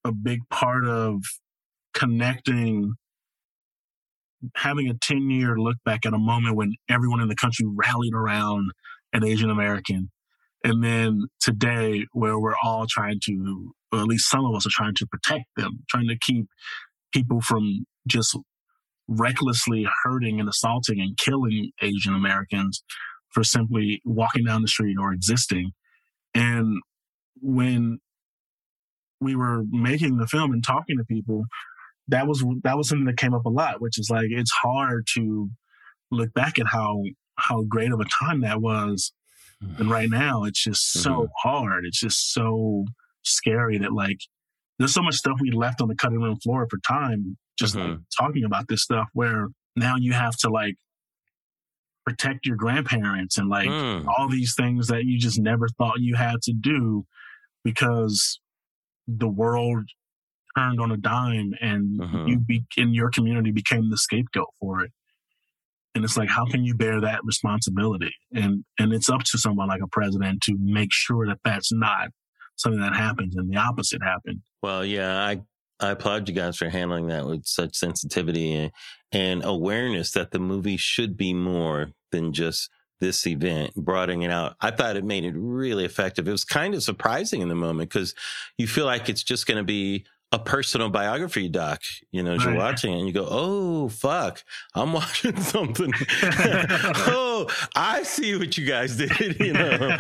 [0.03, 1.21] a big part of
[1.93, 2.93] connecting
[4.55, 8.13] having a 10 year look back at a moment when everyone in the country rallied
[8.13, 8.71] around
[9.13, 10.09] an asian american
[10.63, 14.71] and then today where we're all trying to or at least some of us are
[14.71, 16.47] trying to protect them trying to keep
[17.13, 18.37] people from just
[19.09, 22.83] recklessly hurting and assaulting and killing asian americans
[23.33, 25.71] for simply walking down the street or existing
[26.35, 26.79] and
[27.41, 27.99] when
[29.21, 31.45] we were making the film and talking to people,
[32.07, 35.05] that was that was something that came up a lot, which is like it's hard
[35.15, 35.49] to
[36.11, 37.03] look back at how
[37.37, 39.11] how great of a time that was.
[39.77, 41.29] And right now it's just so Mhm.
[41.43, 41.85] hard.
[41.85, 42.85] It's just so
[43.23, 44.19] scary that like
[44.79, 47.91] there's so much stuff we left on the cutting room floor for time, just like
[47.91, 48.03] Mhm.
[48.17, 50.75] talking about this stuff where now you have to like
[52.05, 54.07] protect your grandparents and like Mm.
[54.07, 57.05] all these things that you just never thought you had to do
[57.63, 58.39] because
[59.07, 59.87] the world
[60.57, 62.27] turned on a dime and Mhm.
[62.29, 64.91] you be in your community became the scapegoat for it
[65.95, 69.67] and it's like how can you bear that responsibility and and it's up to someone
[69.67, 72.09] like a president to make sure that that's not
[72.59, 75.41] something that happens and the opposite happened Well, yeah, I
[75.79, 78.71] I applaud you guys for handling that with such sensitivity and,
[79.13, 82.69] and awareness that the movie should be more than just
[82.99, 84.55] this event, broadening it out.
[84.59, 86.27] I thought it made it really effective.
[86.27, 88.13] It was kind of surprising in the moment because
[88.57, 92.43] you feel like it's just going to be a personal biography doc, you know, as
[92.43, 94.43] you're watching it and you go, oh, fuck,
[94.75, 95.91] I'm watching something.
[96.23, 99.97] oh, I see what you guys did, you know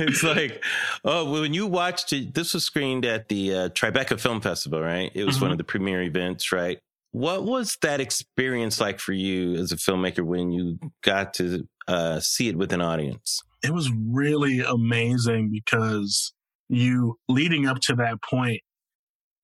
[0.00, 0.62] it's like,
[1.04, 5.10] oh, when you watched it, this was screened at the uh, Tribeca Film Festival, right?
[5.14, 5.52] It was one Mhm.
[5.52, 6.78] of the premiere events, right?
[7.12, 12.20] What was that experience like for you as a filmmaker when you got to uh,
[12.20, 13.40] see it with an audience?
[13.62, 16.32] it was really amazing because
[16.68, 18.60] you leading up to that point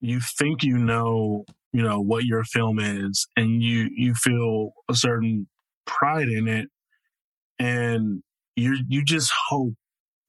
[0.03, 4.93] you think you know you know what your film is and you you feel a
[4.95, 5.47] certain
[5.87, 6.67] pride in it
[7.59, 8.21] and
[8.55, 9.73] you you just hope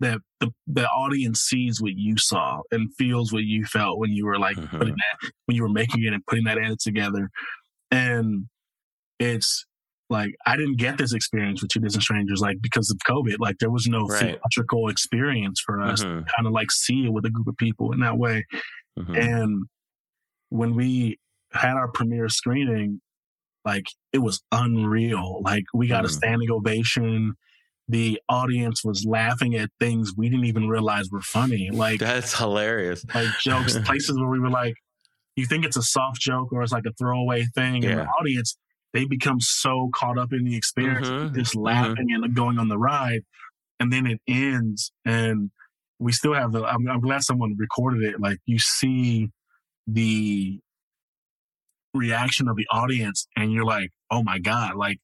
[0.01, 4.25] that the the audience sees what you saw and feels what you felt when you
[4.27, 4.71] were like Mhm.
[4.79, 7.31] putting that when you were making it and putting that edit together
[7.91, 8.47] and
[9.19, 9.67] it's
[10.11, 13.37] like I didn't get this experience with Two Distant Strangers like because of COVID.
[13.41, 14.39] Like there was no Right.
[14.43, 16.27] theatrical experience for us Mhm.
[16.27, 18.45] to kind of like see it with a group of people in that way.
[18.99, 19.17] Mhm.
[19.17, 19.63] And
[20.51, 21.19] when we
[21.53, 23.01] had our premiere screening,
[23.65, 25.41] like it was unreal.
[25.43, 26.13] Like we got a Mhm.
[26.13, 27.35] standing ovation.
[27.89, 31.71] The audience was laughing at things we didn't even realize were funny.
[31.73, 33.05] Like That's hilarious.
[33.15, 34.75] like jokes, places where we were like,
[35.37, 38.57] you think it's a soft joke or it's like a throwaway thing, and the audience
[38.93, 41.63] they become so caught up in the experience, Mhm, just mhm.
[41.63, 43.23] laughing and going on the ride,
[43.81, 45.51] and then it ends, and
[45.99, 46.65] we still have the.
[46.65, 48.21] I'm, I'm glad someone recorded it.
[48.21, 49.31] Like you see
[49.87, 50.59] the
[51.95, 54.99] reaction of the audience, and you're like, oh my god, like.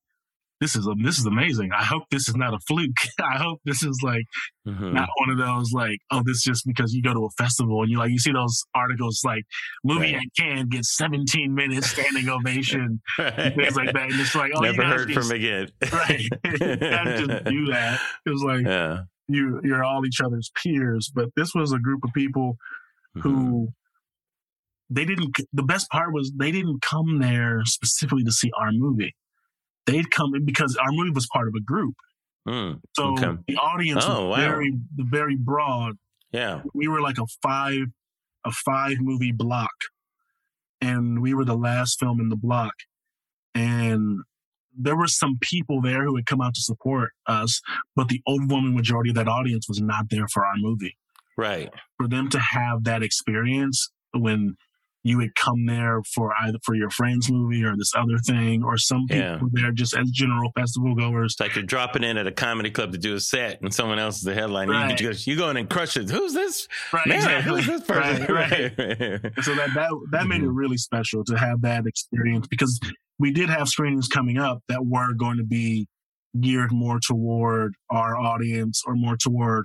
[0.62, 1.70] This is this is amazing.
[1.72, 2.90] I hope this is not a fluke.
[3.18, 4.24] I hope this is like
[4.68, 4.92] Mhm.
[4.92, 7.81] not one of those like, oh, this is just because you go to a festival
[7.81, 9.44] and you like you see those articles like
[9.85, 10.16] movie Right.
[10.16, 14.11] at Cannes gets 17 minutes standing ovation and things like that.
[14.11, 15.68] And it's like, oh, Never heard just, from again.
[15.94, 16.20] right.
[16.44, 17.98] you gotta just do that.
[18.26, 19.05] It was like Yeah.
[19.33, 22.57] You you're all each other's peers, but this was a group of people
[23.16, 23.23] Mhm.
[23.23, 23.69] who
[24.88, 25.37] they didn't.
[25.53, 29.14] The best part was they didn't come there specifically to see our movie.
[29.87, 31.95] They'd come because our movie was part of a group.
[32.47, 32.81] Mm.
[32.97, 33.37] So Okay.
[33.49, 34.45] the audience Oh, was wow.
[34.45, 35.97] very very broad
[36.33, 36.62] Yeah.
[36.75, 37.87] we were like a five
[38.45, 39.75] a five movie block
[40.81, 42.73] and we were the last film in the block
[43.55, 44.21] and
[44.76, 47.61] there were some people there who had come out to support us,
[47.96, 50.97] but the overwhelming majority of that audience was not there for our movie.
[51.36, 51.70] Right.
[51.97, 54.57] For them to have that experience when
[55.03, 58.76] you would come there for either for your friend's movie or this other thing, or
[58.76, 59.38] some people Yeah.
[59.53, 61.32] there just as general festival goers.
[61.32, 63.98] It's like you're dropping in at a comedy club to do a set, and someone
[63.98, 64.68] else is the headline.
[64.68, 65.01] Right.
[65.01, 66.11] You, go, you go in and crush it.
[66.11, 66.68] Who's this?
[66.92, 67.62] Right, Man, exactly.
[67.62, 68.34] who's this person?
[68.34, 68.78] Right, right.
[68.78, 69.32] right.
[69.42, 70.55] So that that that made it Mm-hmm.
[70.55, 72.78] really special to have that experience because
[73.18, 75.86] we did have screenings coming up that were going to be
[76.40, 79.64] geared more toward our audience or more toward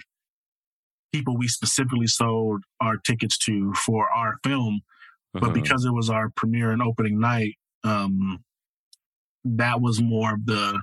[1.13, 4.81] people we specifically sold our tickets to for our film
[5.41, 5.53] but Mhm.
[5.53, 8.39] because it was our premiere and opening night um
[9.43, 10.81] that was more of the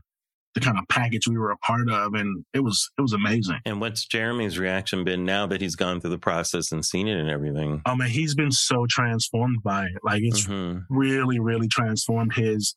[0.55, 3.59] the kind of package we were a part of and it was it was amazing
[3.64, 7.18] and what's Jeremy's reaction been now that he's gone through the process and seen it
[7.18, 7.80] and everything?
[7.86, 10.84] i mean he's been so transformed by it like it's Mhm.
[10.90, 12.76] really, really transformed his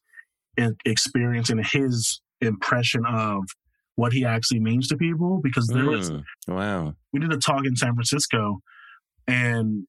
[0.86, 3.44] experience and his impression of
[3.96, 5.42] what he actually means to people.
[5.44, 6.24] Because there was, Mm.
[6.48, 6.96] Wow.
[7.12, 8.60] we did a talk in San Francisco,
[9.28, 9.86] and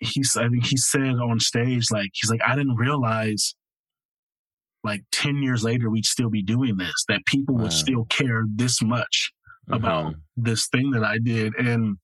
[0.00, 3.54] he's, I think he said on stage, like, he's like, I didn't realize,
[4.82, 7.62] like, 10 years later, we'd still be doing this, that people Wow.
[7.62, 9.32] would still care this much
[9.68, 10.20] about Mhm.
[10.36, 11.54] this thing that I did.
[11.56, 11.98] And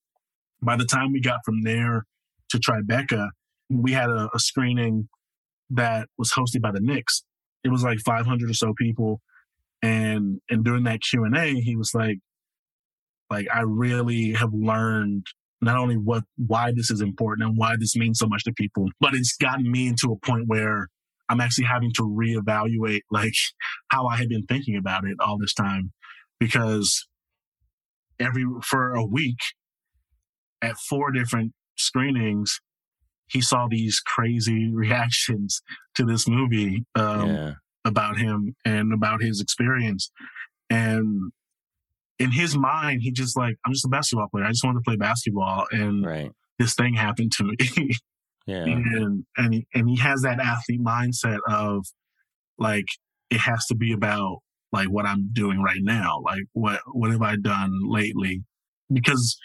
[0.63, 2.07] by the time we got from there
[2.51, 3.31] to Tribeca,
[3.71, 5.09] we had a, a screening
[5.71, 7.25] that was hosted by the Knicks.
[7.65, 9.21] It was like 500 or so people.
[9.83, 12.19] And, and during that Q and A, he was like,
[13.31, 15.27] like, I really have learned
[15.67, 18.89] not only what, why this is important and why this means so much to people,
[19.01, 20.89] but it's gotten me into a point where
[21.29, 23.35] I'm actually having to reevaluate like
[23.89, 25.93] how I had been thinking about it all this time
[26.39, 27.07] because
[28.19, 29.39] every for a week
[30.63, 32.61] at four different screenings
[33.29, 35.61] he saw these crazy reactions
[35.95, 37.53] to this movie um, yeah.
[37.85, 40.11] about him and about his experience
[40.71, 41.33] and
[42.19, 44.85] in his mind he just like i'm just a basketball player i just wanted to
[44.85, 46.31] play basketball and Right.
[46.59, 47.57] this thing happened to me
[48.47, 48.65] Yeah.
[48.65, 51.85] and and he, and he has that athlete mindset of
[52.59, 52.87] like
[53.31, 54.39] it has to be about
[54.73, 58.43] like what I'm doing right now like what what have I done lately
[58.93, 59.37] because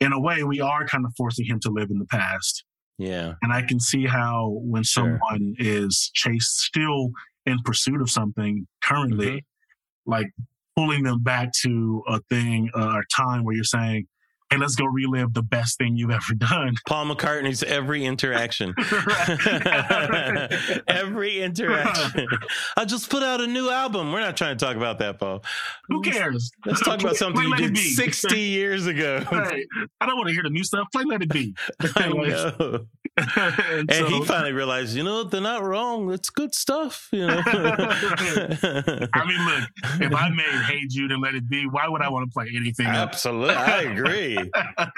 [0.00, 2.64] in a way we are kind of forcing him to live in the past
[2.98, 3.34] Yeah.
[3.42, 5.18] and I can see how when Sure.
[5.20, 7.10] someone is chased still
[7.44, 10.10] in pursuit of something currently Mm-hmm.
[10.10, 10.28] like
[10.76, 14.06] pulling them back to a thing uh, or time where you're saying
[14.50, 18.74] hey let's go relive the best thing you've ever done Paul McCartney's every interaction.
[20.88, 22.28] Every interaction.
[22.76, 24.12] I just put out a new album.
[24.12, 25.42] We're not trying to talk about that, Paul.
[25.88, 26.50] Who cares?
[26.64, 27.76] Let's talk about something you did.
[27.76, 29.24] 60 years ago.
[29.32, 29.66] Right.
[30.00, 30.86] I don't want to hear the new stuff.
[30.92, 31.54] Play Let It Be.
[31.96, 32.86] I know.
[33.36, 36.12] and And so- he finally realized, you know, they're not wrong.
[36.12, 37.42] It's good stuff, you know.
[37.46, 39.64] I mean, look,
[40.02, 42.50] if I made Hey Jude and Let It Be, why would I want to play
[42.54, 42.96] anything else?
[42.96, 43.54] Absolutely.
[43.54, 44.38] I agree.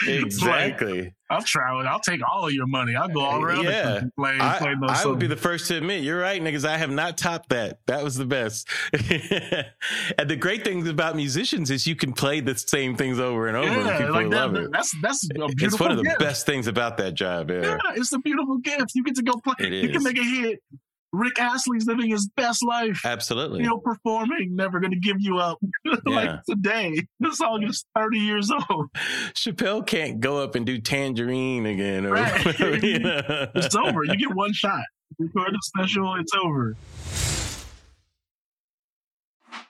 [0.09, 1.13] Exactly.
[1.31, 1.87] I'll try it.
[1.87, 2.95] I'll take all of your money.
[2.97, 3.97] I'll go all around Yeah.
[3.99, 6.65] and play, I, play those I would be the first to admit you're right, niggas.
[6.65, 7.81] I have not topped that.
[7.87, 8.67] That was the best.
[10.19, 13.57] and the great thing about musicians is you can play the same things over and
[13.57, 14.71] over, and people like that, love it.
[14.73, 16.19] that's that's a beautiful It's one of the gift.
[16.19, 17.51] best things about that job.
[17.51, 18.93] Yeah, Yeah, it's a beautiful gift.
[18.95, 19.55] You get to go play.
[19.59, 19.93] It You is.
[19.97, 20.61] can make a hit.
[21.13, 23.01] Rick Astley's living his best life.
[23.05, 23.61] absolutely.
[23.61, 25.59] You know, performing, never going to give you up.
[25.85, 25.97] Yeah.
[26.07, 28.91] like today, this song is 30 years old.
[29.35, 32.05] Chappelle can't go up and do Tangerine again.
[32.07, 32.59] Or, Right.
[32.83, 33.49] you know.
[33.55, 34.05] It's over.
[34.05, 34.83] You get one shot.
[35.19, 36.15] Record a special.
[36.17, 36.77] It's over.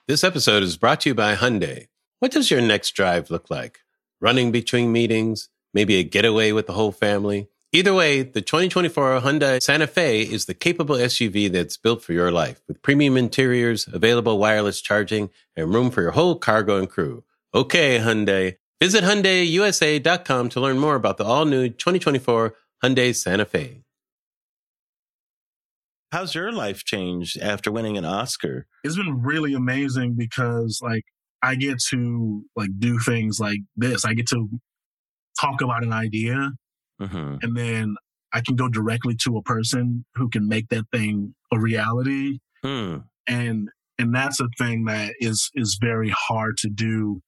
[0.07, 1.87] This episode is brought to you by Hyundai.
[2.19, 3.79] What does your next drive look like?
[4.19, 5.49] Running between meetings?
[5.73, 7.47] Maybe a getaway with the whole family?
[7.71, 12.31] Either way, the 2024 Hyundai Santa Fe is the capable SUV that's built for your
[12.31, 17.23] life with premium interiors, available wireless charging, and room for your whole cargo and crew.
[17.53, 18.55] Okay, Hyundai.
[18.81, 23.83] Visit HyundaiUSA.com to learn more about the all-new 2024 Hyundai Santa Fe.
[26.11, 28.65] How's your life changed after winning an Oscar?
[28.83, 31.03] It's been really amazing because like
[31.43, 34.05] I get to like do things like this.
[34.05, 34.49] I get to
[35.39, 36.53] talk about an idea
[36.99, 37.95] hmm and then
[38.31, 42.39] I can go directly to a person who can make that thing a reality.
[42.63, 42.97] Hmm.
[43.27, 47.21] And and that's a thing that is is very hard to do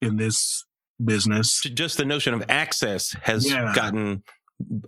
[0.00, 0.64] in this
[1.04, 1.60] business.
[1.74, 3.72] Just the notion of access has Yeah.
[3.74, 4.22] gotten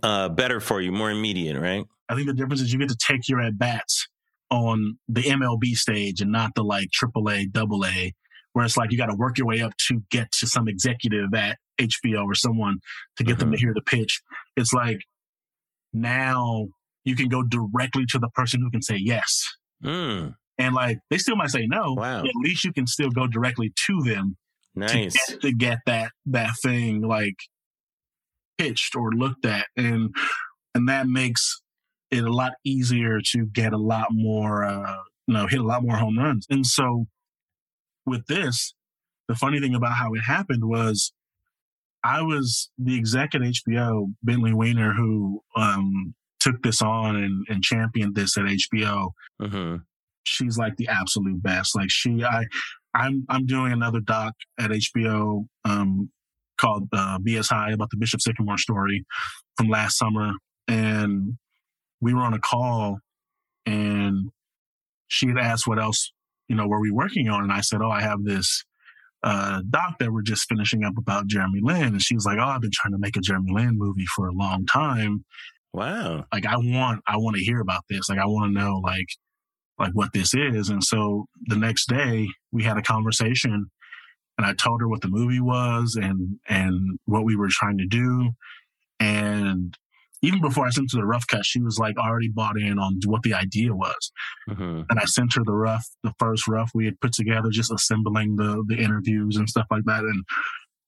[0.03, 1.85] uh, better for you, more immediate, right?
[2.09, 4.07] I think the difference is you get to take your at bats
[4.49, 8.13] on the MLB stage and not the like AAA, double A,
[8.53, 11.33] where it's like you got to work your way up to get to some executive
[11.33, 11.57] at
[11.87, 12.77] HBO or someone
[13.17, 14.21] to get them to hear the pitch.
[14.55, 14.99] It's like
[15.93, 16.67] now
[17.03, 19.49] you can go directly to the person who can say yes.
[19.83, 20.35] Mm.
[20.57, 21.93] And like they still might say no.
[21.93, 22.19] Wow.
[22.19, 24.37] At least you can still go directly to them
[24.75, 25.13] Nice.
[25.13, 27.35] to get, to get that that thing like
[28.57, 30.15] pitched or looked at and
[30.75, 31.61] and that makes
[32.09, 35.83] it a lot easier to get a lot more uh you know hit a lot
[35.83, 37.05] more home runs and so
[38.05, 38.73] with this
[39.27, 41.11] the funny thing about how it happened was
[42.03, 47.63] i was the exec at hbo bentley weiner who um took this on and, and
[47.63, 49.75] championed this at hbo hmm
[50.23, 51.75] she's like the absolute best.
[51.75, 52.45] Like she, I,
[52.93, 56.09] I'm, I'm doing another doc at HBO, um,
[56.59, 59.03] called, uh, BS High about the Bishop Sycamore story
[59.57, 60.33] from last summer.
[60.67, 61.37] And
[62.01, 62.99] we were on a call
[63.65, 64.29] and
[65.07, 66.11] she had asked what else,
[66.47, 67.43] you know, were we working on?
[67.43, 68.63] And I said, Oh, I have this,
[69.23, 71.83] uh, doc that we're just finishing up about Jeremy Lin.
[71.93, 74.27] And she was like, Oh, I've been trying to make a Jeremy Lin movie for
[74.27, 75.25] a long time
[75.73, 76.25] Wow.
[76.33, 78.09] like I want I want to hear about this.
[78.09, 79.07] Like I want to know like
[79.79, 80.69] like what this is.
[80.69, 83.67] And so the next day we had a conversation
[84.37, 87.87] and I told her what the movie was and and what we were trying to
[87.87, 88.31] do.
[88.99, 89.77] And
[90.21, 92.99] even before I sent her the rough cut, she was like already bought in on
[93.05, 94.11] what the idea was.
[94.47, 97.71] hmm And I sent her the rough, the first rough we had put together, just
[97.71, 100.03] assembling the the interviews and stuff like that.
[100.03, 100.23] And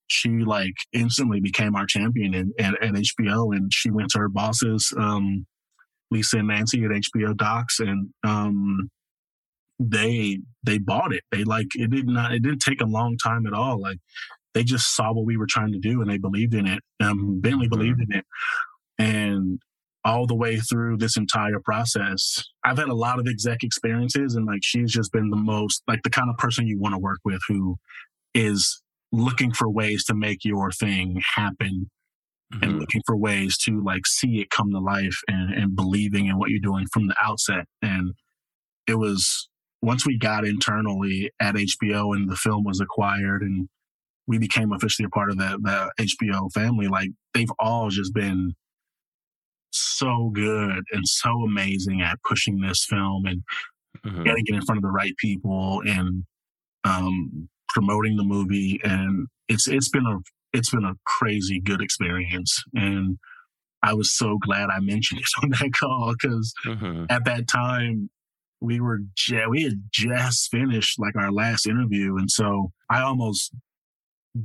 [0.08, 3.56] she like instantly became our champion in, at, at HBO.
[3.56, 5.46] And she went to her bosses, um,
[6.12, 8.90] Lisa and Nancy at HBO Docs, and um,
[9.80, 11.24] they they bought it.
[11.32, 12.34] They like it did not.
[12.34, 13.82] It didn't take a long time at all.
[13.82, 13.98] Like
[14.54, 16.80] they just saw what we were trying to do and they believed in it.
[17.02, 18.26] Um, Bentley believed in it,
[19.04, 19.60] and
[20.06, 24.46] all the way through this entire process, I've had a lot of exec experiences, and
[24.46, 27.20] like she's just been the most like the kind of person you want to work
[27.24, 27.78] with who
[28.34, 28.82] is
[29.12, 31.90] looking for ways to make your thing happen
[32.62, 32.80] and Mhm.
[32.80, 36.50] looking for ways to like see it come to life and, and believing in what
[36.50, 37.66] you're doing from the outset.
[37.82, 38.14] And
[38.88, 39.50] it was
[39.82, 43.68] once we got internally at HBO and the film was acquired and
[44.28, 48.54] we became officially a part of the, the HBO family, like they've all just been
[49.74, 53.44] so good and so amazing at pushing this film and
[54.06, 54.26] Mhm.
[54.26, 56.26] getting it in front of the right people and
[56.84, 58.80] um, promoting the movie.
[58.84, 60.18] And it's it's been a
[60.52, 62.62] it's been a crazy good experience.
[62.74, 63.18] And
[63.82, 67.06] I was so glad I mentioned it on that call because Mhm.
[67.10, 68.10] at that time
[68.62, 73.54] we were ju- we had just finished like our last interview, and so I almost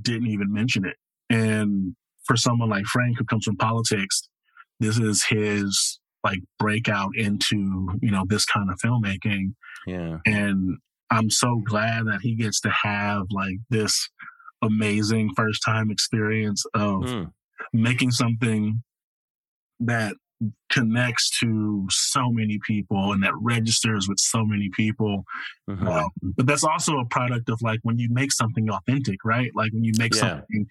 [0.03, 0.97] didn't even mention it.
[1.31, 4.29] And for someone like Frank who comes from politics,
[4.81, 9.55] this is his like breakout into you know this kind of filmmaking
[9.87, 10.19] Yeah.
[10.27, 10.79] and
[11.11, 14.09] I'm so glad that he gets to have like this
[14.63, 17.31] amazing first time experience of Mm.
[17.73, 18.83] making something
[19.81, 20.15] that
[20.71, 25.25] connects to so many people and that registers with so many people.
[25.69, 25.87] Mhm.
[25.89, 29.51] Um, but that's also a product of like when you make something authentic, right?
[29.55, 30.21] Like when you make Yeah.
[30.21, 30.67] something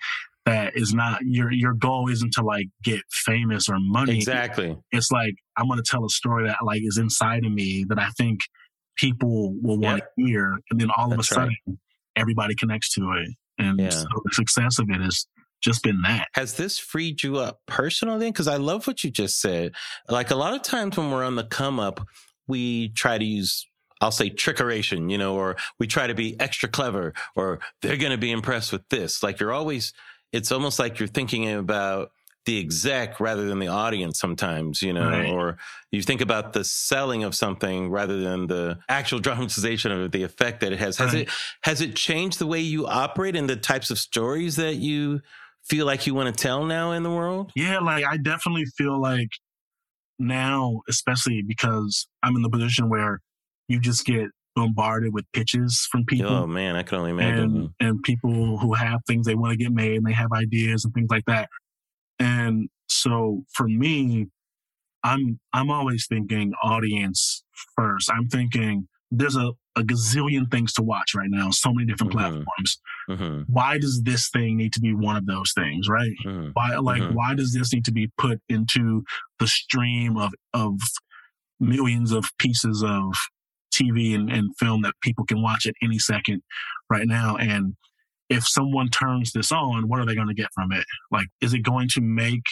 [0.47, 4.75] that is not your your goal isn't to like get famous or money Exactly.
[4.91, 7.99] it's like I'm going to tell a story that like is inside of me that
[7.99, 8.39] I think
[8.97, 11.55] people will want to hear, and then all of a sudden
[12.15, 13.29] everybody connects to it,
[13.59, 13.89] and Yeah.
[13.89, 15.27] so the success of it has
[15.61, 16.27] just been that.
[16.33, 18.29] Has this freed you up personally?
[18.31, 19.73] Because I love what you just said.
[20.09, 22.05] Like a lot of times when we're on the come up,
[22.47, 23.67] we try to use,
[23.99, 28.11] I'll say trickeration, you know, or we try to be extra clever, or they're going
[28.11, 29.21] to be impressed with this.
[29.23, 29.93] Like you're always,
[30.31, 32.11] it's almost like you're thinking about
[32.45, 35.29] the exec rather than the audience sometimes, you know, Right.
[35.29, 35.57] or
[35.91, 40.61] you think about the selling of something rather than the actual dramatization of the effect
[40.61, 40.97] that it has.
[40.97, 41.23] Has Right.
[41.27, 41.29] it
[41.63, 45.19] has it changed the way you operate and the types of stories that you
[45.65, 47.51] feel like you want to tell now in the world?
[47.55, 49.29] Yeah, like I definitely feel like
[50.19, 53.19] now, especially because I'm in the position where
[53.67, 56.31] you just get bombarded with pitches from people.
[56.31, 57.43] Oh man, I can only imagine.
[57.55, 60.83] and and people who have things they want to get made and they have ideas
[60.83, 61.47] and things like that.
[62.19, 64.27] And so for me,
[65.03, 67.43] I'm I'm always thinking audience
[67.75, 68.09] first.
[68.11, 72.17] I'm thinking there's a, a gazillion things to watch right now, so many different Mhm.
[72.19, 72.71] platforms.
[73.07, 76.11] hmm Why does this thing need to be one of those things, right?
[76.23, 77.13] hmm Why like Mhm.
[77.13, 79.03] why does this need to be put into
[79.39, 80.73] the stream of of
[81.59, 83.13] millions of pieces of
[83.77, 86.41] TV and, and film that people can watch at any second
[86.89, 87.35] right now?
[87.37, 87.75] And
[88.29, 90.85] if someone turns this on, what are they going to get from it?
[91.11, 92.43] Like, is it going to make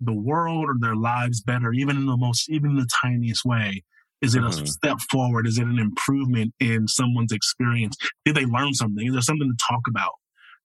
[0.00, 3.82] the world or their lives better, even in the most, even in the tiniest way?
[4.22, 4.66] Is it a Mhm.
[4.68, 5.46] step forward?
[5.46, 7.96] Is it an improvement in someone's experience?
[8.24, 9.06] Did they learn something?
[9.06, 10.12] Is there something to talk about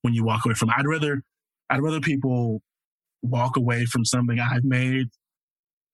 [0.02, 0.76] when you walk away from it?
[0.78, 1.24] I'd rather,
[1.70, 2.62] I'd rather people
[3.22, 5.08] walk away from something I've made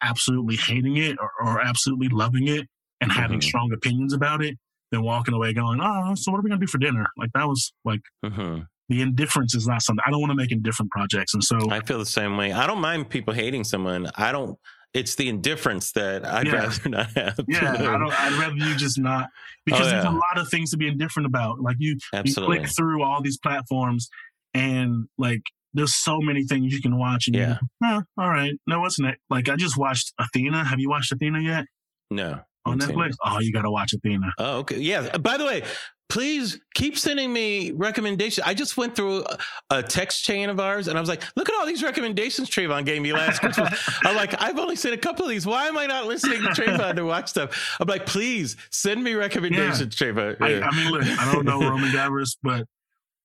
[0.02, 2.68] absolutely hating it or, or absolutely loving it
[3.02, 3.44] and having Mhm.
[3.44, 4.58] strong opinions about it
[4.92, 7.08] than walking away going, oh, so what are we gonna do for dinner?
[7.18, 10.52] Like that was like hmm the indifference is not something I don't want to make
[10.52, 12.52] indifferent projects, and so I feel the same way.
[12.52, 14.10] I don't mind people hating someone.
[14.16, 14.58] I don't.
[14.96, 16.54] It's the indifference that I'd Yeah.
[16.54, 17.40] rather not have.
[17.48, 18.12] yeah, I don't.
[18.20, 19.30] I'd rather you just not
[19.64, 20.16] because there's Oh, yeah.
[20.16, 21.60] a lot of things to be indifferent about.
[21.62, 24.10] Like you, you click through all these platforms,
[24.56, 25.44] and like
[25.76, 27.58] there's so many things you can watch, and Yeah.
[27.62, 29.20] go, "Huh, all right, no, what's next?
[29.30, 30.66] Like I just watched Athena.
[30.66, 31.66] Have you watched Athena yet
[32.10, 32.42] No.
[32.70, 33.16] On Netflix?
[33.26, 34.32] Oh, you got to watch Athena.
[34.38, 34.80] Oh, okay.
[34.80, 35.18] Yeah.
[35.18, 35.64] By the way,
[36.10, 38.46] please keep sending me recommendations.
[38.48, 39.26] I just went through
[39.70, 42.84] a, text chain of ours and I was like, look at all these recommendations Travon
[42.84, 43.70] gave me last Christmas.
[44.04, 45.46] I'm like, I've only seen a couple of these.
[45.46, 47.78] Why am I not listening to Travon to watch stuff?
[47.80, 50.36] I'm like, please send me recommendations, Travon.
[50.42, 50.68] I, Yeah.
[50.72, 52.66] I mean, look, I don't know Romain Gavras, but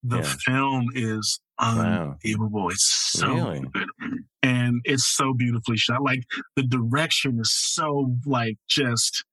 [0.03, 0.35] the Yeah.
[0.45, 2.17] film is Wow.
[2.23, 2.69] unbelievable.
[2.69, 3.61] It's so Really?
[3.73, 3.89] good,
[4.43, 6.03] and it's so beautifully shot.
[6.03, 6.25] Like
[6.57, 9.25] the direction is so like just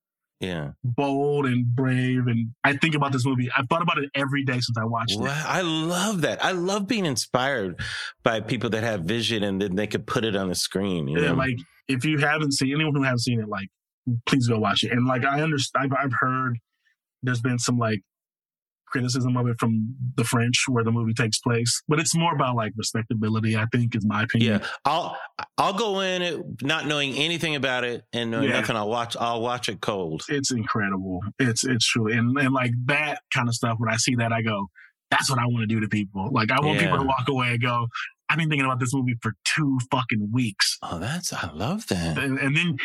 [0.42, 0.72] yeah.
[0.84, 2.28] bold and brave.
[2.28, 3.50] And I think about this movie.
[3.56, 5.46] I've thought about it every day since I watched Wow, it.
[5.46, 6.44] I love that.
[6.44, 7.80] I love being inspired
[8.24, 11.08] by people that have vision and then they could put it on the screen.
[11.08, 11.36] You Yeah, know?
[11.36, 13.70] like if you haven't seen anyone who hasn't seen it, like
[14.26, 14.92] please go watch it.
[14.92, 16.58] And like I understand, I've, I've heard
[17.24, 18.02] there's been some like
[18.92, 22.56] criticism of it from the French where the movie takes place, but it's more about
[22.56, 23.56] like respectability.
[23.58, 24.60] I think is my opinion.
[24.62, 25.18] Yeah, I'll
[25.58, 28.60] I'll go in it not knowing anything about it and knowing Yeah.
[28.60, 28.76] nothing.
[28.76, 30.24] I'll watch I'll watch it cold.
[30.30, 31.22] It's incredible.
[31.40, 33.76] It's it's truly and and like that kind of stuff.
[33.80, 34.68] When I see that, I go,
[35.10, 36.30] that's what I want to do to people.
[36.32, 37.88] Like I want people to walk away and go,
[38.30, 42.18] I've been thinking about this movie for two fucking weeks, Oh, that's I love that.
[42.18, 42.78] and, and then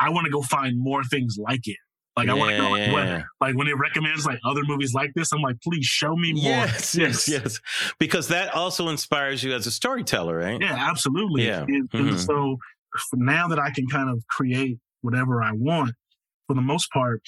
[0.00, 1.76] I want to go find more things like it.
[2.18, 5.12] Like I want to know like, what, like when it recommends like other movies like
[5.14, 6.42] this, I'm like, please show me more.
[6.42, 7.60] Yes, yes, yes.
[7.98, 10.60] Because that also inspires you as a storyteller, right?
[10.60, 11.46] Yeah, absolutely.
[11.46, 11.62] Yeah.
[11.68, 12.18] And, and Mhm.
[12.26, 12.58] so
[13.14, 15.92] now that I can kind of create whatever I want,
[16.46, 17.22] for the most part,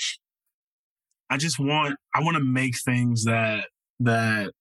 [1.31, 3.69] I just want I want to make things that
[4.01, 4.53] that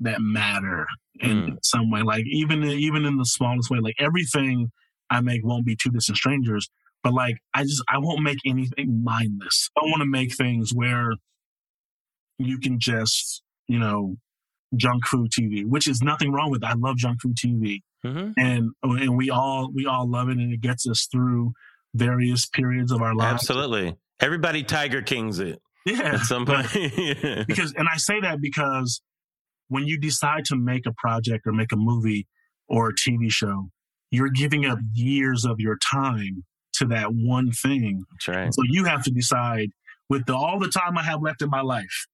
[0.00, 0.86] that matter
[1.20, 1.56] in Mm.
[1.62, 2.02] some way.
[2.02, 4.70] Like even even in the smallest way, like everything
[5.10, 6.68] I make won't be two distant strangers.
[7.02, 9.70] But like I just I won't make anything mindless.
[9.76, 11.12] I want to make things where
[12.38, 14.16] you can just you know
[14.76, 16.62] junk food TV, which is nothing wrong with.
[16.62, 16.66] It.
[16.66, 20.52] I love junk food TV hmm and and we all we all love it and
[20.52, 21.52] it gets us through
[21.94, 23.96] various periods of our lives Absolutely.
[24.20, 26.66] Everybody Tiger Kings it yeah at some point.
[26.74, 27.44] Yeah.
[27.46, 29.02] because and i say that because
[29.68, 32.26] when you decide to make a project or make a movie
[32.68, 33.68] or a tv show
[34.10, 36.44] you're giving up years of your time
[36.74, 38.54] to that one thing That's right.
[38.54, 39.70] so you have to decide
[40.08, 42.06] with the, all the time i have left in my life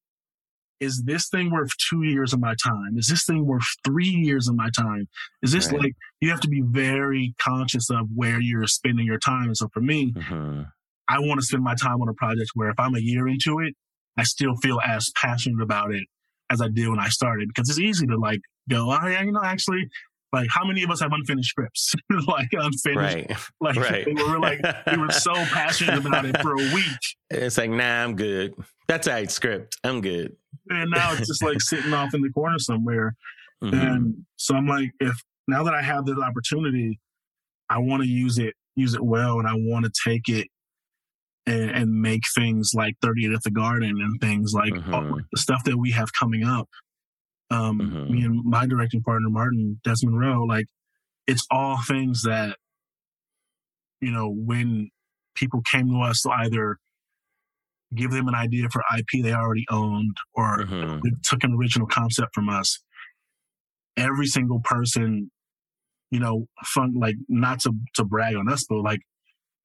[0.81, 2.97] is this thing worth two years of my time?
[2.97, 5.09] Is this thing worth three years of my time?
[5.43, 5.81] Is this Right.
[5.81, 9.47] like you have to be very conscious of where you're spending your time?
[9.47, 10.63] And so for me, hmm
[11.11, 13.61] I want to spend my time on a project where if I'm a year into
[13.61, 13.75] it,
[14.19, 16.05] I still feel as passionate about it
[16.51, 17.49] as I did when I started.
[17.49, 19.89] Because it's easy to like go, oh yeah, you know, actually,
[20.33, 21.95] like how many of us have unfinished scripts?
[22.27, 22.97] like unfinished,
[23.29, 23.33] Right.
[23.61, 24.07] like Right.
[24.07, 24.61] we were like
[24.91, 26.99] we were so passionate about it for a week,
[27.31, 28.55] It's like, nah, I'm good.
[28.89, 29.77] That's all right, script.
[29.85, 30.37] I'm good.
[30.71, 33.15] and now it's just like sitting off in the corner somewhere.
[33.63, 33.73] Mhm.
[33.95, 35.17] And so I'm like, if
[35.47, 37.01] now that I have this opportunity,
[37.71, 40.47] I want to use it, use it well, and I want to take it
[41.47, 45.21] and, and make things like 38 at the Garden and things like Mhm.
[45.33, 46.69] the stuff that we have coming up.
[47.51, 48.11] Um, Mhm.
[48.11, 50.67] Me and my directing partner Martin Desmond Roe, like
[51.27, 52.59] it's all things that
[54.01, 54.91] you know when
[55.35, 56.79] people came to us to either
[57.95, 61.01] give them an idea for IP they already owned or Mhm.
[61.03, 62.83] we took an original concept from us.
[63.97, 65.31] Every single person,
[66.11, 69.01] you know, fun like not to to brag on us, but like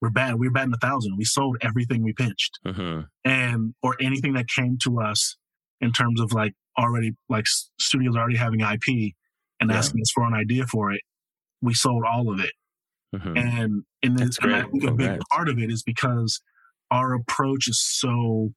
[0.00, 0.36] we're bad.
[0.36, 1.16] We're batting a thousand.
[1.16, 3.08] We sold everything we pitched, Mhm.
[3.24, 5.36] and or anything that came to us
[5.80, 7.44] in terms of like already like
[7.80, 9.14] studios already having IP
[9.60, 9.76] and Yeah.
[9.78, 11.00] asking us for an idea for it.
[11.62, 12.52] We sold all of it.
[13.14, 13.38] Mhm.
[13.38, 16.40] And and, then, That's and I think a big part of it is because
[16.90, 18.52] our approach is so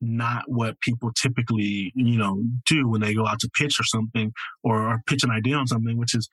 [0.00, 4.32] not what people typically, you know, do when they go out to pitch or something
[4.62, 6.28] or, or pitch an idea on something, which is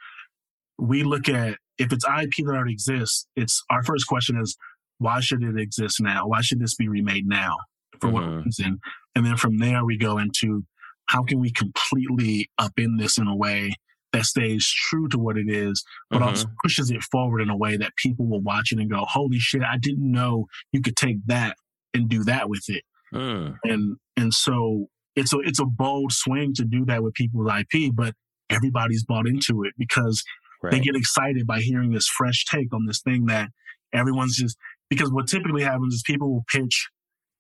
[0.78, 4.56] we look at if it's IP that already exists, it's our first question is
[5.00, 6.28] why should it exist now?
[6.28, 7.58] Why should this be remade now?
[8.00, 8.46] For what Mhm.
[8.46, 8.80] reason?
[9.16, 10.64] And then from there we go into
[11.08, 13.74] how can we completely upend this in a way
[14.12, 16.28] that stays true to what it is, but Mhm.
[16.28, 19.40] also pushes it forward in a way that people will watch it and go, "Holy
[19.40, 19.62] shit!
[19.62, 21.58] I didn't know you could take that
[21.94, 23.58] and do that with it." Mm.
[23.64, 27.92] And and so it's a it's a bold swing to do that with people's IP,
[27.94, 28.16] but
[28.50, 30.24] everybody's bought into it because
[30.72, 33.50] they get excited by hearing this fresh take on this thing that
[33.94, 34.58] everyone's just
[34.90, 36.90] because what typically happens is people will pitch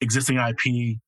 [0.01, 0.99] existing IP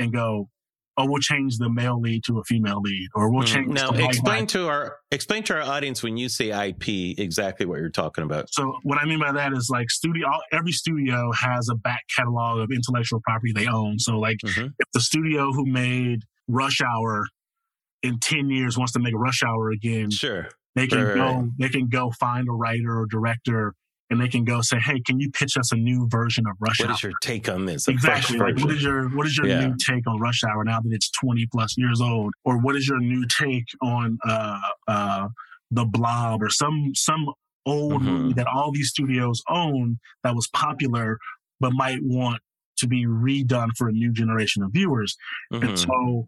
[0.00, 0.48] and go,
[0.96, 3.46] "Oh, we'll change the male lead to a female lead," or we'll Mhm.
[3.46, 3.68] change.
[3.68, 7.78] Now, the explain to our explain to our audience when you say IP exactly what
[7.80, 8.52] you're talking about.
[8.52, 10.26] So what I mean by that is like studio.
[10.28, 13.98] all- Every studio has a back catalog of intellectual property they own.
[13.98, 14.72] So like Mhm.
[14.78, 17.26] if the studio who made Rush Hour
[18.02, 20.48] in ten years wants to make Rush Hour again, Sure.
[20.74, 21.50] they can right, go right.
[21.58, 23.74] they can go find a writer or director
[24.10, 26.80] and they can go say hey can you pitch us a new version of rush
[26.80, 27.88] What hour is your take on this?
[27.88, 29.60] Exactly like what is your what is your Yeah.
[29.68, 32.86] new take on rush hour now that it's 20 plus years old or what is
[32.88, 35.28] your new take on uh uh
[35.70, 37.26] the blob or some some
[37.66, 38.06] old Mhm.
[38.06, 41.18] movie that all these studios own that was popular
[41.60, 42.40] but might want
[42.78, 45.16] to be redone for a new generation of viewers
[45.52, 45.78] and Mhm.
[45.78, 46.26] so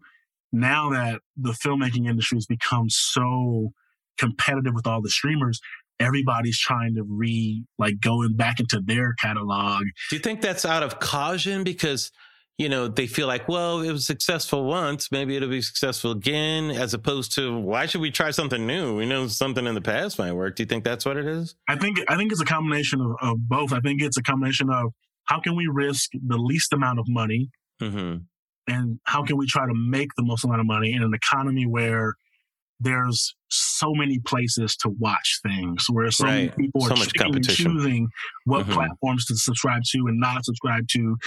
[0.55, 3.73] now that the filmmaking industry has become so
[4.19, 5.59] competitive with all the streamers,
[6.03, 9.83] everybody's trying to re like going back into their catalog.
[10.09, 12.11] Do you think that's out of caution because
[12.57, 16.69] you know they feel like, well, it was successful once, maybe it'll be successful again,
[16.71, 18.95] as opposed to why should we try something new?
[18.95, 20.55] We know something in the past might work.
[20.55, 21.55] Do you think that's what it is?
[21.67, 23.73] I think I think it's a combination of, of both.
[23.73, 24.93] I think it's a combination of
[25.25, 27.49] how can we risk the least amount of money
[27.79, 28.17] hmm
[28.67, 31.65] and how can we try to make the most amount of money in an economy
[31.65, 32.13] where
[32.79, 33.35] there's
[33.83, 37.65] so many places to watch things, where so many people So are much competition.
[37.73, 38.07] choosing
[38.45, 38.73] what Mhm.
[38.73, 41.17] platforms to subscribe to and not subscribe to,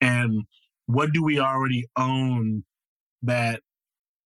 [0.00, 0.44] and
[0.86, 2.64] what do we already own
[3.22, 3.60] that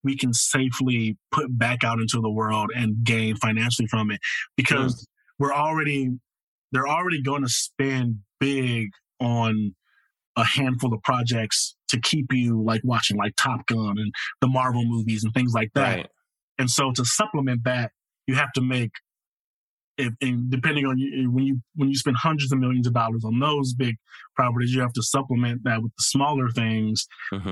[0.02, 4.20] we can safely put back out into the world and gain financially from it
[4.56, 5.06] because
[5.38, 6.10] we're already
[6.72, 9.74] they're already going to spend big on
[10.36, 14.84] a handful of projects to keep you like watching like Top Gun and the Marvel
[14.84, 15.96] movies and things like that.
[15.96, 16.06] Right.
[16.60, 17.90] And so to supplement that,
[18.26, 18.92] you have to make
[19.98, 20.14] if
[20.48, 23.74] depending on you when you when you spend hundreds of millions of dollars on those
[23.74, 23.96] big
[24.36, 27.06] properties, you have to supplement that with the smaller things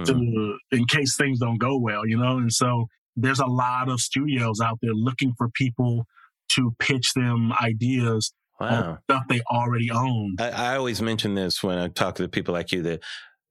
[0.05, 2.39] to in case things don't go well, you know?
[2.39, 2.87] And so
[3.17, 6.07] there's a lot of studios out there looking for people
[6.51, 8.99] to pitch them ideas Wow.
[9.05, 10.35] stuff they already own.
[10.41, 13.05] I, I always mention this when I talk to people like you that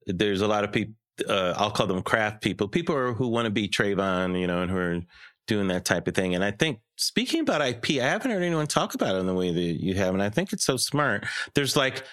[0.06, 0.96] there's a lot of people.
[1.28, 4.62] Uh, I'll call them craft people, people who, who want to be Travon, you know,
[4.62, 5.00] and who are
[5.48, 6.36] doing that type of thing.
[6.36, 9.34] And I think speaking about IP, I haven't heard anyone talk about it in the
[9.34, 11.26] way that you have, and I think it's so smart.
[11.56, 12.04] There's like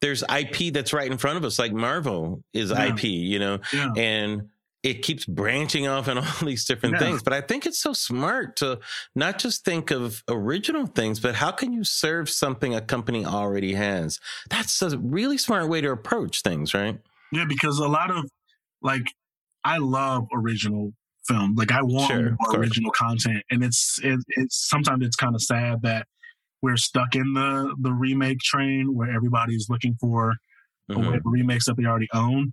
[0.00, 2.86] there's IP that's right in front of us, like Marvel is Yeah.
[2.88, 3.90] IP, you know, Yeah.
[3.96, 4.48] and
[4.82, 6.98] it keeps branching off in all these different Yeah.
[6.98, 7.22] things.
[7.22, 8.80] But I think it's so smart to
[9.14, 13.72] not just think of original things, but how can you serve something a company already
[13.74, 14.20] has?
[14.50, 16.98] That's a really smart way to approach things, right?
[17.32, 18.28] Yeah, because a lot of
[18.82, 19.06] like
[19.64, 20.92] I love original
[21.26, 21.54] film.
[21.56, 25.42] Like I want Sure, more original content, and it's it, it's sometimes it's kind of
[25.42, 26.06] sad that
[26.62, 30.34] we're stuck in the the remake train where everybody's looking for
[30.90, 31.20] Mhm.
[31.24, 32.52] remakes that they already own.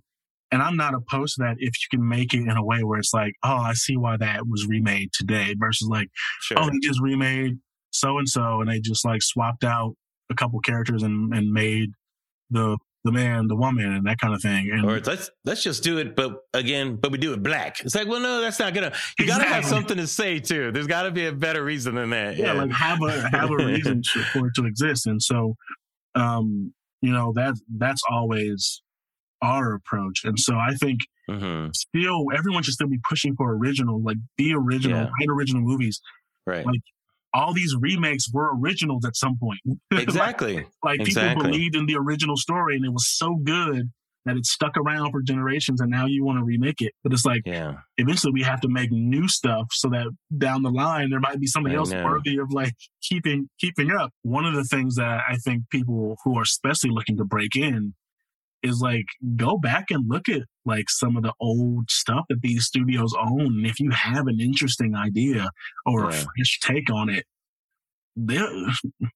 [0.50, 2.98] And I'm not opposed to that if you can make it in a way where
[2.98, 6.08] it's like, oh, I see why that was remade today versus like,
[6.40, 6.58] Sure.
[6.60, 7.58] oh, they just remade
[7.90, 9.94] so and so and they just like swapped out
[10.30, 11.90] a couple characters and, and made
[12.50, 14.70] the the man the woman and that kind of thing.
[14.72, 17.80] And or let's let's just do it, but again, but we do it black.
[17.80, 18.92] It's like, well, no, that's not gonna.
[19.18, 20.70] You gotta have something to say too.
[20.72, 22.36] There's got to be a better reason than that.
[22.36, 25.06] yeah, like have a have a reason to, for it to exist.
[25.06, 25.56] And so,
[26.14, 28.82] um, you know that that's always
[29.42, 30.24] our approach.
[30.24, 34.54] And so I think hmm still everyone should still be pushing for original, like be
[34.54, 35.04] original, Yeah.
[35.06, 36.00] write original movies.
[36.46, 36.80] right, Like,
[37.34, 39.60] All these remakes were originals at some point.
[39.90, 40.66] Like- exactly.
[40.82, 41.34] like exactly.
[41.34, 43.90] people believed in the original story and it was so good
[44.24, 46.92] that it stuck around for generations and now you want to remake it.
[47.02, 50.06] But it's like yeah, eventually we have to make new stuff so that
[50.38, 52.04] down the line there might be something I else know.
[52.04, 54.10] worthy of like keeping keeping up.
[54.22, 57.94] One of the things that I think people who are especially looking to break in
[58.62, 59.06] is like
[59.36, 63.40] go back and look at like some of the old stuff that these studios own.
[63.58, 65.50] And if you have an interesting idea
[65.86, 67.24] or a fresh take on it,
[68.16, 68.66] they'll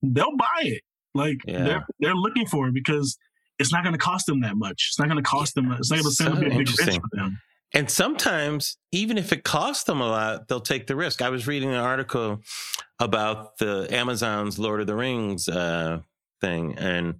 [0.03, 0.83] they'll buy it.
[1.15, 1.65] Like Yeah.
[1.65, 3.17] they're they're looking for it because
[3.59, 4.89] it's not going to cost them that much.
[4.91, 5.73] It's not going to cost them.
[5.73, 7.39] It's not going to send So a big for them.
[7.75, 11.21] And sometimes, even if it costs them a lot, they'll take the risk.
[11.21, 12.41] I was reading an article
[13.01, 16.01] about the Amazon's Lord of the Rings uh,
[16.41, 17.17] thing, and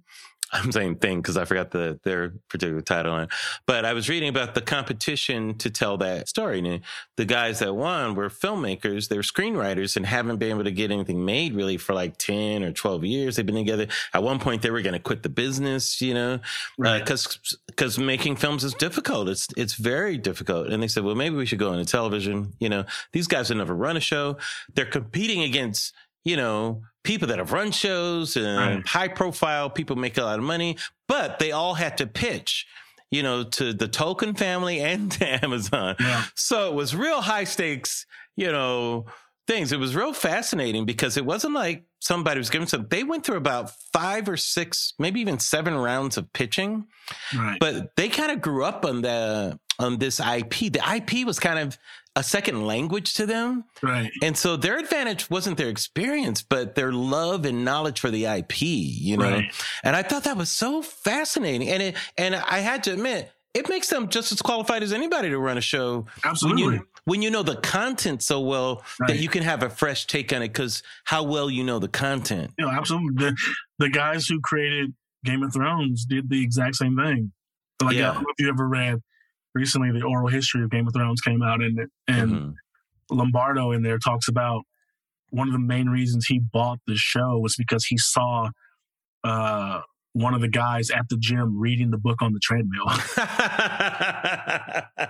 [0.53, 3.23] I'm saying thing because I forgot the their particular title on.
[3.23, 3.29] it.
[3.65, 6.59] But I was reading about the competition to tell that story.
[6.59, 6.81] And
[7.17, 11.25] the guys that won were filmmakers, they're screenwriters, and haven't been able to get anything
[11.25, 13.35] made really for like ten or twelve years.
[13.35, 13.87] They've been together.
[14.13, 16.39] At one point, they were going to quit the business, you know, uh,
[16.77, 16.99] Right.
[17.03, 19.29] because because making films is difficult.
[19.29, 20.67] It's it's very difficult.
[20.67, 22.53] And they said, well, maybe we should go into television.
[22.59, 24.37] You know, these guys have never run a show.
[24.73, 25.93] They're competing against
[26.23, 28.87] you know, people that have run shows and Right.
[28.87, 32.65] high profile people make a lot of money, but they all had to pitch,
[33.11, 35.95] you know, to the Tolkien family and to Amazon.
[35.99, 36.25] Yeah.
[36.35, 38.05] So it was real high stakes,
[38.35, 39.05] you know,
[39.47, 39.71] things.
[39.71, 42.85] It was real fascinating because it wasn't like somebody was giving some.
[42.89, 46.87] They went through about five or six, maybe even seven rounds of pitching,
[47.33, 47.57] Right.
[47.61, 50.73] but they kind of grew up on the on this IP.
[50.73, 51.77] The IP was kind of
[52.17, 53.63] a second language to them.
[53.83, 54.11] right.
[54.23, 58.61] And so their advantage wasn't their experience, but their love and knowledge for the IP,
[58.63, 59.29] you know?
[59.29, 59.53] Right.
[59.83, 61.69] And I thought that was so fascinating.
[61.69, 65.29] And it, and I had to admit, it makes them just as qualified as anybody
[65.29, 66.01] to run a show.
[66.01, 66.75] When Absolutely.
[66.77, 70.33] you, when you know the content so well that you can have a fresh take
[70.33, 72.51] on it because how well you know the content.
[72.57, 73.13] you know, absolutely.
[73.25, 73.37] The,
[73.77, 74.93] the guys who created
[75.23, 77.31] Game of Thrones did the exact same thing.
[77.81, 78.09] Like, Yeah.
[78.09, 79.01] I don't know if you ever read
[79.57, 82.53] recently the oral history of Game of Thrones came out, and and Mhm.
[83.09, 84.63] Lombardo in there talks about
[85.29, 88.49] one of the main reasons he bought the show was because he saw
[89.23, 89.81] uh,
[90.13, 92.85] one of the guys at the gym reading the book on the treadmill.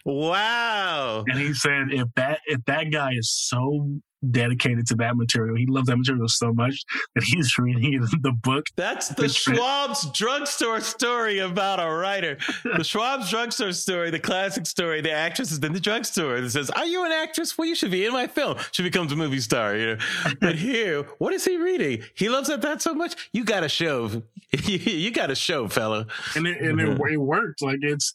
[0.04, 1.24] wow.
[1.26, 5.66] And he said, if that if that guy is so dedicated to that material, he
[5.66, 6.82] loves that material so much
[7.14, 8.66] that he's reading the book.
[8.76, 9.28] That's the.
[9.28, 12.36] Schwab's drugstore story about a writer.
[12.64, 16.70] The Schwab's drugstore story, the classic story, the actress is in the drugstore that says,
[16.70, 17.56] Are you an actress?
[17.56, 18.58] Well, you should be in my film.
[18.72, 19.96] She becomes a movie star, you know.
[20.40, 22.02] But here, what is he reading?
[22.14, 23.30] He loves that that so much.
[23.32, 24.22] You got to show.
[24.52, 26.06] you got to show, fella.
[26.34, 27.12] And it, and it, mm-hmm.
[27.12, 27.62] it worked.
[27.62, 28.12] Like it's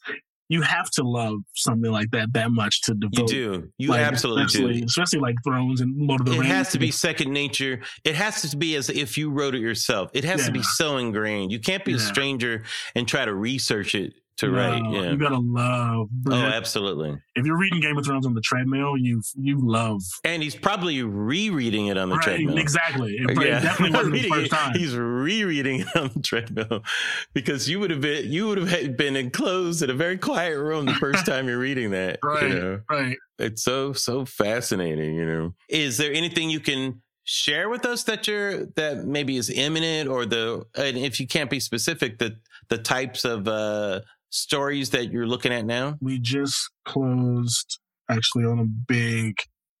[0.48, 3.18] you have to love something like that that much to devote.
[3.18, 3.72] You do.
[3.78, 4.86] You like, absolutely especially, do.
[4.86, 6.44] Especially like Thrones and Lord of the Rings.
[6.44, 7.80] It has to be second nature.
[8.04, 10.10] It has to be as if you wrote it yourself.
[10.14, 11.52] It has to be so ingrained.
[11.52, 12.62] You can't be a stranger
[12.94, 14.82] and try to research it to No, write.
[14.92, 15.10] Yeah.
[15.10, 16.08] You gotta love.
[16.28, 17.16] Oh, absolutely.
[17.34, 20.02] if you're reading Game of Thrones on the treadmill, you you love.
[20.24, 22.58] And he's probably rereading it on the right, treadmill.
[22.58, 23.14] exactly.
[23.16, 24.74] It, it definitely wasn't the first time.
[24.74, 26.82] He's rereading it on the treadmill
[27.34, 30.86] because you would have been you would have been enclosed in a very quiet room
[30.86, 32.18] the first time you're reading that.
[32.22, 32.42] Right.
[32.42, 32.80] You know?
[32.90, 33.16] Right.
[33.38, 35.14] It's so so fascinating.
[35.14, 39.50] You know, is there anything you can share with us that you're that maybe is
[39.50, 42.36] imminent or the and if you can't be specific, the
[42.68, 45.96] the types of uh stories that you're looking at now?
[46.00, 47.78] We just closed
[48.10, 49.36] actually on a big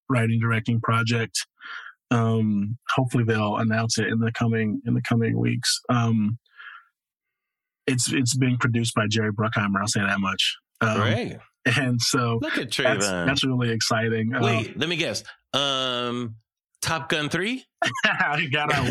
[0.08, 1.46] writing directing project.
[2.10, 5.80] Um, hopefully they'll announce it in the coming in the coming weeks.
[5.88, 6.38] Um,
[7.86, 9.80] it's it's being produced by Jerry Bruckheimer.
[9.80, 10.56] I'll say that much.
[10.80, 11.36] Um, Great.
[11.76, 13.26] And so Look at that's, Travon.
[13.26, 14.32] that's really exciting.
[14.40, 15.24] Wait, let me guess.
[15.52, 16.36] Um,
[16.82, 17.64] Top Gun three.
[18.04, 18.86] I got out.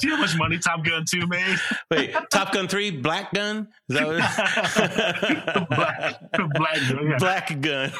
[0.00, 1.56] See how much money Top Gun 2 made?
[1.90, 3.68] Wait, Top Gun three, Black Gun.
[3.88, 5.68] Is that what?
[5.70, 6.20] Black-
[6.54, 7.16] Black Gun, yeah.
[7.18, 7.92] Black Gun.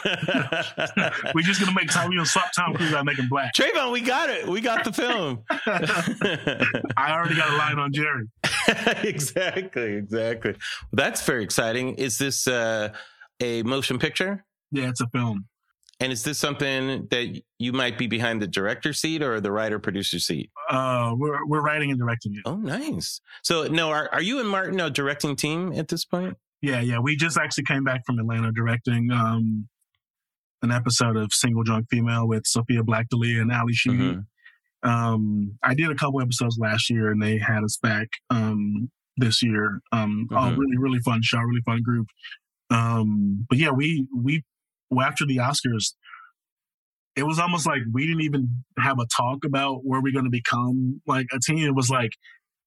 [1.35, 2.09] We're just gonna make Tom.
[2.11, 3.55] We gonna swap Tom Cruise out, him black.
[3.55, 4.47] Travon, we got it.
[4.47, 5.45] We got the film.
[5.51, 8.27] I already got a line on Jerry.
[9.03, 10.55] exactly, exactly.
[10.93, 11.95] That's very exciting.
[11.95, 12.91] Is this uh,
[13.41, 14.45] a motion picture?
[14.71, 15.47] Yeah, it's a film.
[16.01, 19.81] And is this something that you might be behind the director seat or the writer
[19.81, 20.51] producer seat?
[20.71, 22.43] Uh, we're we're writing and directing it.
[22.45, 23.21] Oh, nice.
[23.43, 26.37] So, no, are, are you and Martin a directing team at this point?
[26.63, 26.99] Yeah, yeah.
[27.01, 29.69] We just actually came back from Atlanta directing um
[30.63, 34.17] an episode of Single Drunk Female with Sofia Black-D'Elia and Ally Sheedy.
[34.17, 34.25] Mhm.
[34.89, 39.43] Um, I did a couple episodes last year, and they had us back um this
[39.43, 39.81] year.
[39.91, 40.59] Um, oh, Mhm.
[40.59, 42.07] really, really fun show, really fun group.
[42.71, 44.45] Um, but yeah, we we
[45.03, 45.95] after the Oscars,
[47.17, 50.31] it was almost like we didn't even have a talk about where we're going to
[50.31, 51.67] become like a team.
[51.67, 52.11] It was like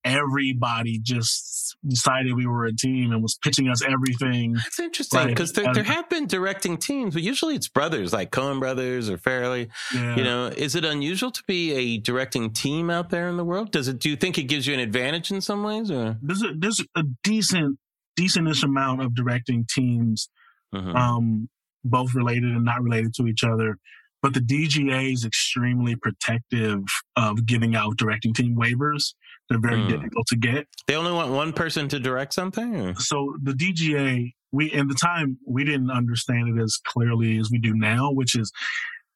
[0.03, 4.53] everybody just decided we were a team and was pitching us everything.
[4.53, 8.32] That's interesting because there, Um, there have been directing teams, but usually it's brothers like
[8.32, 9.69] Coen Brothers or Farrelly.
[9.93, 10.15] Yeah.
[10.15, 13.72] You know, is it unusual to be a directing team out there in the world?
[13.72, 13.99] Does it?
[13.99, 15.89] Do you think it gives you an advantage in some ways?
[15.91, 17.78] Or there's a, there's a decent,
[18.19, 20.30] decentish amount of directing teams
[20.74, 20.95] Mhm.
[20.95, 21.49] um,
[21.84, 23.77] both related and not related to each other.
[24.21, 26.84] But the DGA is extremely protective
[27.15, 29.13] of giving out directing team waivers.
[29.49, 29.89] They're very Hmm.
[29.89, 30.67] difficult to get.
[30.88, 32.95] they only want one person to direct something.
[32.97, 37.57] So the DGA, we in the time we didn't understand it as clearly as we
[37.57, 38.51] do now, which is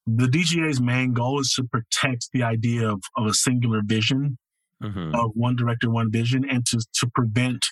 [0.07, 4.37] the DGA's main goal is to protect the idea of, of a singular vision
[4.83, 5.13] Mhm.
[5.15, 7.63] of one director, one vision, and to to prevent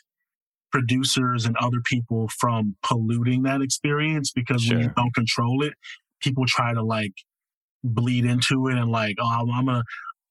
[0.73, 5.73] producers and other people from polluting that experience because when you don't control it,
[6.19, 7.13] people try to like
[7.83, 9.83] bleed into it and like, oh, I'm, I'm gonna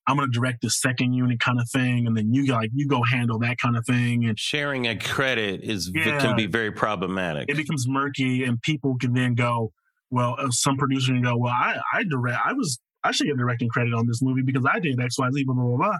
[0.08, 3.02] I'm gonna direct the second unit kind of thing, and then you like you go
[3.04, 6.18] handle that kind of thing, and Sharing a credit is Yeah.
[6.18, 7.48] can be very problematic.
[7.48, 9.72] it becomes murky, and people can then go,
[10.10, 13.36] well, uh, some producer can go, well, I I direct, I was I should get
[13.36, 15.98] directing credit on this movie because I did X, Y, Z, blah, blah, blah, blah.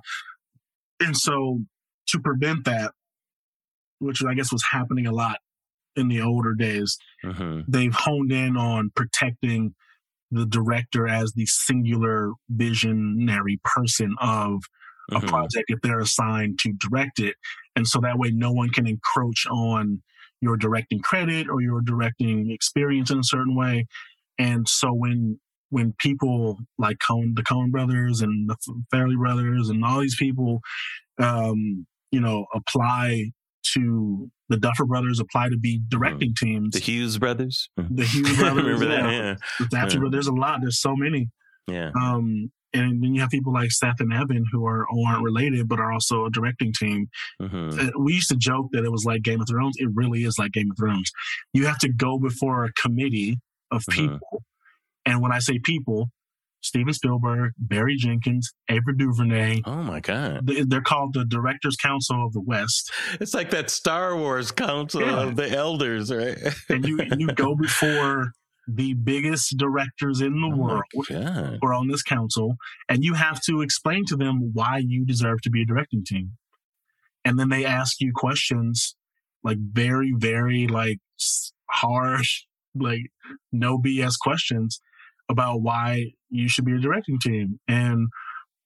[1.01, 1.61] And so
[2.09, 2.93] to prevent that,
[4.03, 5.39] which I guess was happening a lot
[5.97, 9.75] in the older days, hmm they've honed in on protecting
[10.31, 14.63] the director as the singular visionary person of
[15.15, 15.27] a Mhm.
[15.27, 17.37] project if they're assigned to direct it.
[17.77, 20.03] And so that way no one can encroach on
[20.41, 23.87] your directing credit or your directing experience in a certain way.
[24.39, 25.41] And so when
[25.71, 28.57] when people like Coen, the Coen brothers and the
[28.95, 30.61] Farrelly brothers and all these people,
[31.19, 33.33] um, you know, apply
[33.75, 36.75] to the Duffer brothers apply to be directing teams.
[36.75, 37.69] The Hughes brothers.
[37.77, 39.05] The Hughes brothers, remember that.
[39.05, 39.11] yeah.
[39.23, 39.35] Yeah.
[39.61, 40.01] The Thatcher Yeah.
[40.01, 40.61] brothers, there's a lot.
[40.61, 41.31] There's so many.
[41.69, 41.91] Yeah.
[41.95, 45.69] Um, and then you have people like Seth and Evan who are who aren't related
[45.69, 47.09] but are also a directing team.
[47.39, 49.77] hmm Uh, We used to joke that it was like Game of Thrones.
[49.79, 51.11] It really is like Game of Thrones.
[51.53, 53.39] You have to go before a committee
[53.71, 53.93] of Mhm.
[53.95, 54.43] people,
[55.07, 56.11] and when I say people,
[56.63, 59.63] Steven Spielberg, Barry Jenkins, Ava DuVernay.
[59.65, 60.47] Oh my God.
[60.67, 62.91] They're called the Directors Council of the West,
[63.21, 65.23] It's like that Star Wars Council Yeah.
[65.23, 66.39] of the Elders, right?
[66.69, 68.33] and you you go before
[68.69, 70.85] the biggest directors in the Oh world.
[71.09, 71.59] God.
[71.63, 72.55] or on this council,
[72.89, 76.33] and you have to explain to them why you deserve to be a directing team.
[77.25, 78.95] And then they ask you questions
[79.43, 80.99] like very, very like
[81.71, 82.45] harsh,
[82.75, 83.11] like
[83.51, 84.81] no BS questions
[85.29, 87.61] about why you should be a directing team.
[87.69, 88.09] And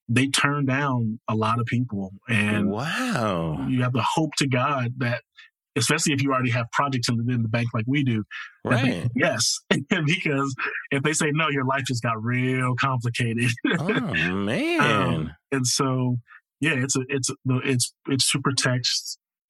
[0.09, 2.13] they turn down a lot of people.
[2.29, 3.67] And wow.
[3.69, 5.23] you have to hope to God that,
[5.77, 8.25] especially if you already have projects in the, in the bank like we do,
[8.65, 9.09] Right.
[9.15, 9.59] yes.
[9.71, 10.55] because
[10.91, 13.51] if they say no, your life just got real complicated.
[13.79, 13.89] Oh
[14.35, 14.81] man.
[14.81, 16.17] Um, and so,
[16.61, 18.89] yeah, it's a, it's it's it's to protect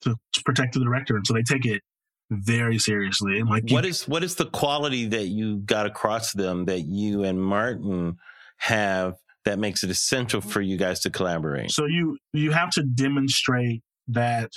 [0.03, 1.83] to, to protect the director, and so they take it
[2.31, 3.39] very seriously.
[3.39, 6.65] And like, you- what is what is the quality that you got across to them
[6.67, 8.17] that you and Martin
[8.59, 9.15] have
[9.45, 11.71] that makes it essential for you guys to collaborate?
[11.71, 14.51] so you you have to demonstrate that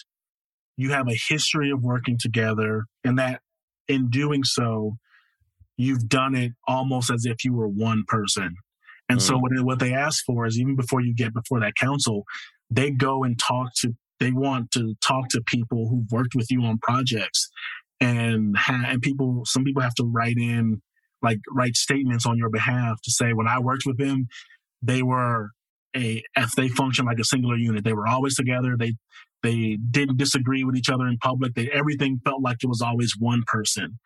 [0.78, 3.42] you have a history of working together, and that
[3.88, 4.98] in doing so,
[5.78, 8.56] you've done it almost as if you were one person.
[9.10, 9.42] And so Mm.
[9.42, 12.24] what, what they ask for is even before you get before that council,
[12.70, 16.64] they go and talk to, they want to talk to people who've worked with you
[16.64, 17.50] on projects
[18.00, 20.82] and ha- and people, some people have to write in,
[21.22, 24.28] like write statements on your behalf to say, when I worked with them,
[24.82, 25.50] they were
[25.96, 28.76] a, if they function like a singular unit, they were always together.
[28.78, 28.94] They,
[29.44, 31.54] they didn't disagree with each other in public.
[31.56, 34.00] They, everything felt like it was always one person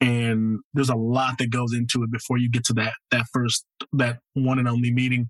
[0.00, 3.64] and there's a lot that goes into it before you get to that that first
[3.92, 5.28] that one and only meeting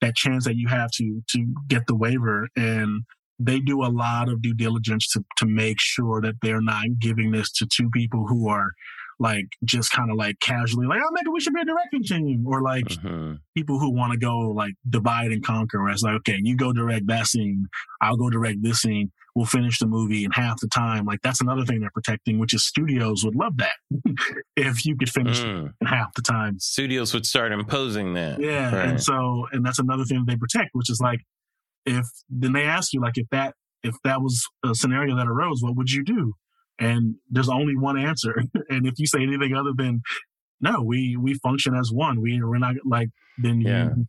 [0.00, 3.02] that chance that you have to to get the waiver and
[3.44, 7.30] they do a lot of due diligence to to make sure that they're not giving
[7.32, 8.70] this to two people who are
[9.20, 12.44] like just kind of like casually like oh maybe we should be a directing team
[12.46, 13.38] or like Mhm.
[13.56, 16.72] people who want to go like divide and conquer where it's like okay you go
[16.72, 17.66] direct that scene
[18.00, 21.40] i'll go direct this scene we'll finish the movie in half the time like that's
[21.40, 23.74] another thing they're protecting which is studios would love that
[24.56, 25.72] if you could finish Mm.
[25.80, 28.40] in half the time Studios would start imposing that.
[28.40, 28.88] yeah Right.
[28.88, 31.20] and so and that's another thing they protect which is like
[31.86, 35.60] if then they ask you like if that if that was a scenario that arose
[35.62, 36.32] what would you do
[36.78, 38.34] and there's only one answer
[38.68, 40.00] and if you say anything other than
[40.60, 43.08] no we we function as one we we're not like
[43.38, 43.84] then Yeah.
[43.96, 44.06] you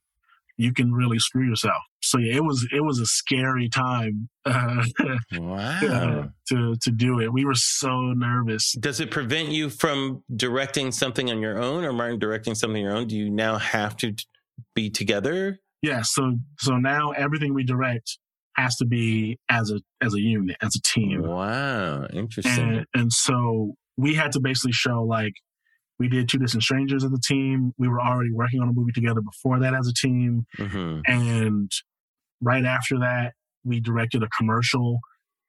[0.56, 4.84] you can really screw yourself so yeah it was it was a scary time uh,
[5.40, 6.30] Wow.
[6.50, 11.30] to to do it we were so nervous Does it prevent you from directing something
[11.32, 13.08] on your own or Martin directing something on your own?
[13.08, 14.14] Do you now have to
[14.76, 15.60] be together?
[15.84, 18.18] Yeah so so now everything we direct
[18.56, 22.06] has to be as a as a unit as a team Wow.
[22.08, 22.64] Interesting.
[22.78, 25.34] and and so we had to basically show like
[26.00, 28.92] we did two distant strangers as a team we were already working on a movie
[28.92, 31.70] together before that as a team hmm and
[32.42, 35.00] right after that we directed a commercial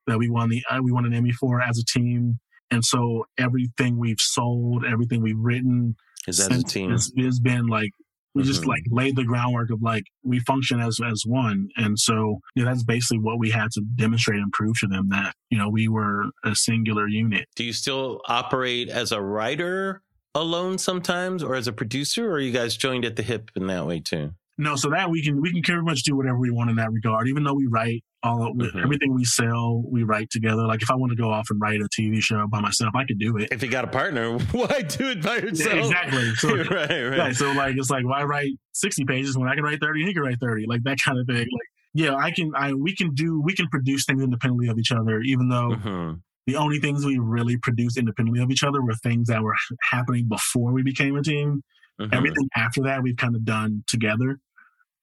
[0.07, 2.39] that we won the uh, we won an emmy for as a team
[2.71, 5.95] and so everything we've sold everything we've written
[6.29, 6.91] Is that a team?
[6.91, 7.91] has been like
[8.35, 8.67] we just Mhm.
[8.69, 12.83] like laid the groundwork of like we function as as one and so yeah that's
[12.83, 16.27] basically what we had to demonstrate and prove to them that you know we were
[16.45, 20.03] a singular unit Do you still operate as a writer
[20.35, 23.67] alone sometimes or as a producer or are you guys joined at the hip in
[23.69, 24.33] that way too?
[24.59, 26.91] No so that we can we can pretty much do whatever we want in that
[26.93, 28.83] regard even though we write all of Mhm.
[28.83, 31.81] everything we sell we write together like if i want to go off and write
[31.81, 34.83] a tv show by myself i could do it If you got a partner, why
[34.83, 35.75] do it by yourself?
[35.75, 36.35] exactly.
[36.37, 37.19] So- right, right.
[37.19, 37.37] Right.
[37.37, 40.15] So like it's like why write sixty pages when I can write thirty and he
[40.15, 40.67] can write thirty?
[40.67, 41.39] Like that kind of thing.
[41.39, 44.93] Like yeah, I can I we can do we can produce things independently of each
[44.93, 46.21] other, even though Mhm.
[46.47, 49.55] the only things we really produced independently of each other were things that were
[49.91, 51.63] happening before we became a team.
[52.01, 52.15] Mm-hmm.
[52.15, 54.41] Everything after that, we've kind of done together.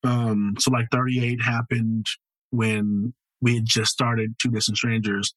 [0.04, 2.08] Um, so like 38 happened
[2.50, 5.34] when we had just started Two Distant Strangers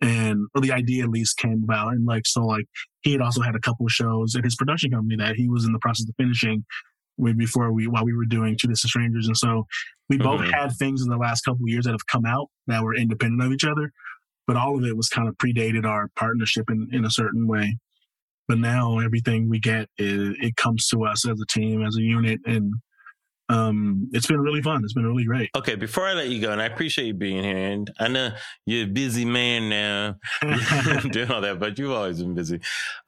[0.00, 2.66] and or the idea at least came about and like so like
[3.02, 5.64] he had also had a couple of shows at his production company that he was
[5.64, 6.64] in the process of finishing
[7.16, 9.66] way before we while we were doing Two Distant Strangers and so
[10.08, 10.50] we both mm-hmm.
[10.50, 13.42] had things in the last couple of years that have come out that were independent
[13.42, 13.92] of each other
[14.46, 17.78] but all of it was kind of predated our partnership in, in a certain way
[18.48, 22.02] but now everything we get is, it comes to us as a team as a
[22.02, 22.74] unit and
[23.48, 24.82] um, it's been really fun.
[24.84, 25.50] It's been really great.
[25.54, 28.30] Okay, before I let you go, and I appreciate you being here, and I know
[28.64, 30.16] you're a busy man now
[31.10, 32.60] doing all that, but you've always been busy.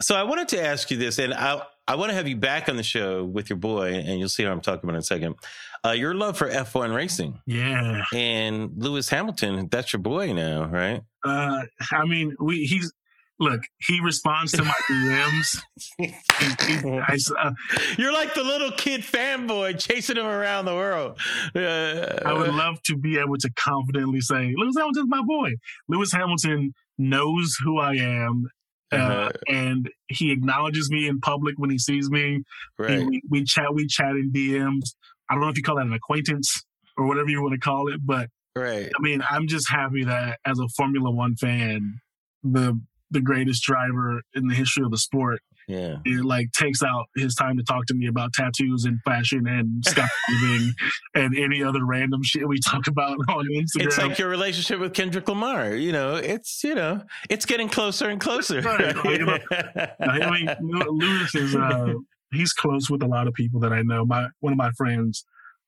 [0.03, 2.69] So I wanted to ask you this, and I I want to have you back
[2.69, 5.03] on the show with your boy, and you'll see what I'm talking about in a
[5.03, 5.37] second.
[5.85, 11.03] Uh, your love for F1 racing, yeah, and Lewis Hamilton, that's your boy now, right?
[11.25, 11.63] Uh,
[11.93, 12.93] I mean, we he's
[13.39, 15.59] look, he responds to my DMs.
[15.99, 17.53] he, he, I, uh,
[17.99, 21.19] You're like the little kid fanboy chasing him around the world.
[21.55, 25.51] Uh, I would love to be able to confidently say, Lewis Hamilton's my boy.
[25.89, 28.47] Lewis Hamilton knows who I am.
[28.93, 29.31] Uh, uh-huh.
[29.49, 32.45] and he acknowledges me in public when he sees me.
[32.79, 33.05] Right.
[33.05, 34.95] We, we chat, we chat in DMs.
[35.29, 36.65] I don't know if you call that an acquaintance
[36.97, 38.87] or whatever you want to call it, but right.
[38.87, 41.99] I mean, I'm just happy that as a Formula One fan,
[42.45, 42.81] the
[43.11, 45.41] the greatest driver in the history of the sport.
[45.69, 45.97] Yeah.
[46.05, 49.83] It like takes out his time to talk to me about tattoos and fashion and
[49.87, 50.71] skydiving
[51.15, 53.87] and any other random shit we talk about on Instagram.
[53.87, 55.75] It's like your relationship with Kendrick Lamar.
[55.75, 58.61] You know, it's you know, it's getting closer and closer.
[58.61, 58.95] Right.
[60.01, 61.95] I mean, Lewis is uh,
[62.33, 64.05] he's close with a lot of people that I know.
[64.07, 65.25] My one of my friends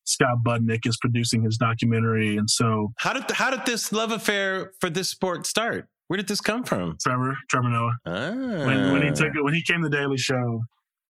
[0.08, 4.72] Scott Budnick is producing his documentary, and so how did how did this love affair
[4.80, 5.86] for this sport start?
[6.08, 6.96] Where did this come from?
[7.02, 7.96] Trevor, Trevor Noah.
[8.06, 8.30] Ah.
[8.66, 10.62] When, when he took it, when he came to the Daily Show,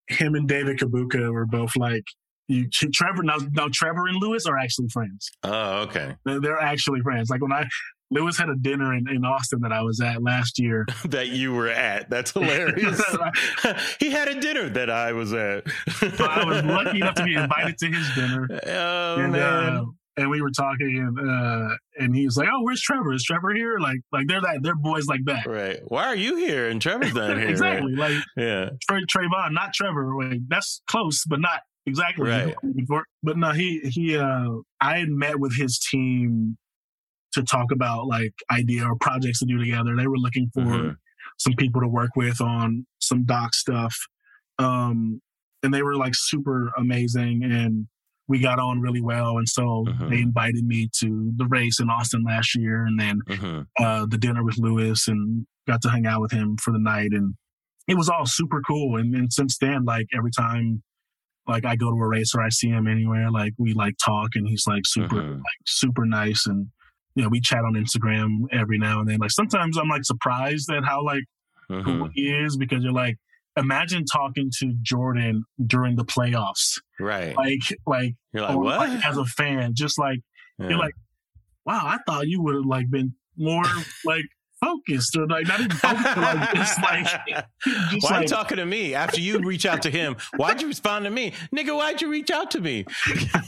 [0.07, 2.03] him and David Kibuuka were both like,
[2.47, 3.23] you, Trevor.
[3.23, 5.29] Now, now Trevor and Lewis are actually friends.
[5.43, 6.15] Oh, okay.
[6.25, 7.29] They're, they're actually friends.
[7.29, 7.67] Like when I
[8.09, 10.85] Lewis had a dinner in, in Austin that I was at last year.
[11.05, 12.09] that you were at.
[12.09, 13.01] That's hilarious.
[13.99, 15.69] he had a dinner that I was at.
[16.15, 18.47] so I was lucky enough to be invited to his dinner.
[18.65, 19.73] Oh and, uh, man.
[19.77, 19.83] Uh,
[20.17, 23.13] and we were talking and uh and he was like, Oh, where's Trevor?
[23.13, 23.77] Is Trevor here?
[23.79, 25.45] Like like they're that they're boys like that.
[25.45, 25.79] Right.
[25.85, 26.67] Why are you here?
[26.67, 27.47] And Trevor's not here.
[27.47, 27.95] exactly.
[27.95, 28.15] Right?
[28.15, 28.69] Like yeah.
[28.89, 30.15] Trey Travon, not Trevor.
[30.15, 32.55] Like, that's close, but not exactly right.
[33.23, 34.49] But no, he he uh
[34.81, 36.57] I had met with his team
[37.33, 39.95] to talk about like idea or projects to do together.
[39.95, 40.89] They were looking for mm-hmm.
[41.37, 43.95] some people to work with on some doc stuff.
[44.57, 45.21] Um
[45.61, 47.87] and they were like super amazing and
[48.27, 49.37] we got on really well.
[49.37, 50.09] And so mm-hmm.
[50.09, 53.61] they invited me to the race in Austin last year and then mm-hmm.
[53.83, 57.11] uh, the dinner with Lewis and got to hang out with him for the night.
[57.11, 57.35] And
[57.87, 58.97] it was all super cool.
[58.97, 60.83] And, and since then, like every time
[61.47, 64.31] like I go to a race or I see him anywhere, like we like talk
[64.35, 65.35] and he's like super, mm-hmm.
[65.35, 66.45] like super nice.
[66.45, 66.67] And,
[67.15, 69.19] you know, we chat on Instagram every now and then.
[69.19, 71.23] Like sometimes I'm like surprised at how like
[71.69, 73.17] cool he is because you're like,
[73.57, 76.79] imagine talking to Jordan during the playoffs.
[76.99, 77.35] Right.
[77.35, 78.89] Like, like, you're like, what?
[78.89, 80.19] Like, as a fan, just like,
[80.59, 80.69] yeah.
[80.69, 80.93] you're like,
[81.65, 83.63] wow, I thought you would have like been more
[84.05, 84.23] like
[84.63, 87.07] focused or like not even focused, like just like.
[87.91, 90.15] Just Why like, are you talking to me after you reach out to him?
[90.35, 91.75] Why'd you respond to me, nigga?
[91.75, 92.85] Why'd you reach out to me?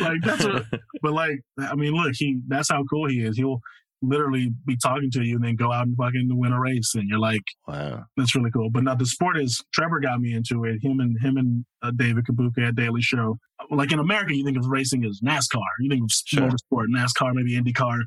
[0.00, 0.64] like that's what,
[1.02, 3.36] but like I mean, look, he that's how cool he is.
[3.36, 3.60] He'll
[4.02, 6.94] literally be talking to you and then go out and fucking win a race.
[6.94, 8.70] And you're like, wow, that's really cool.
[8.70, 10.78] But now the sport is Trevor got me into it.
[10.82, 13.38] Him and him and uh, David Kibuuka at Daily Show.
[13.70, 15.62] Like in America, you think of racing as NASCAR.
[15.80, 16.42] You think of sure.
[16.42, 18.02] motorsport, NASCAR, maybe IndyCar,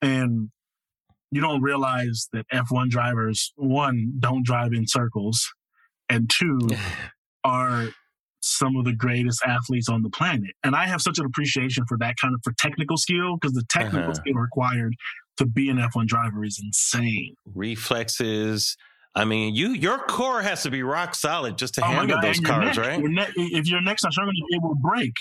[0.00, 0.50] and
[1.30, 5.46] you don't realize that F1 drivers one don't drive in circles,
[6.08, 6.68] and two
[7.44, 7.88] are
[8.42, 10.50] some of the greatest athletes on the planet.
[10.64, 13.64] And I have such an appreciation for that kind of for technical skill because the
[13.70, 14.14] technical uh-huh.
[14.14, 14.94] skill required
[15.38, 17.34] to be an F1 driver is insane.
[17.54, 18.76] Reflexes.
[19.14, 22.40] I mean, you your core has to be rock solid just to oh handle those
[22.40, 23.02] cars, neck, right?
[23.02, 25.12] Ne- if your neck's not strong it will break.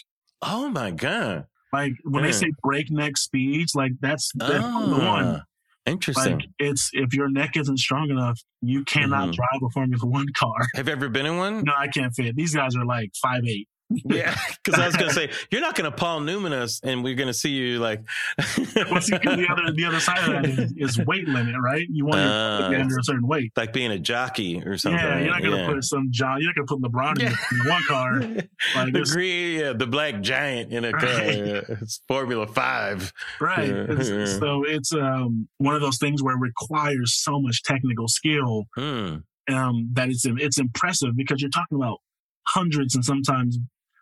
[0.41, 1.45] Oh my God.
[1.73, 4.87] Like when they say breakneck speeds, like that's, that's oh.
[4.87, 5.43] the one.
[5.85, 6.39] Interesting.
[6.39, 9.31] Like it's if your neck isn't strong enough, you cannot mm-hmm.
[9.31, 10.67] drive a Formula One car.
[10.75, 11.63] Have you ever been in one?
[11.63, 12.35] No, I can't fit.
[12.35, 13.67] These guys are like five eight
[14.05, 17.33] yeah, because I was gonna say you're not gonna Paul Newman us, and we're gonna
[17.33, 18.01] see you like.
[18.37, 21.87] well, see, the other the other side of that is, is weight limit, right?
[21.89, 24.99] You want uh, to get under a certain weight, like being a jockey or something.
[24.99, 25.67] Yeah, you're not gonna yeah.
[25.67, 26.41] put some John.
[26.41, 27.35] You're not gonna put LeBron yeah.
[27.51, 28.21] in one car.
[28.75, 31.01] Like the green, yeah, the black giant in a car.
[31.01, 33.69] It's Formula Five, right?
[33.69, 38.67] It's, so it's um, one of those things where it requires so much technical skill.
[38.75, 39.17] Hmm
[39.49, 41.99] um, that it's it's impressive because you're talking about
[42.47, 43.57] hundreds and sometimes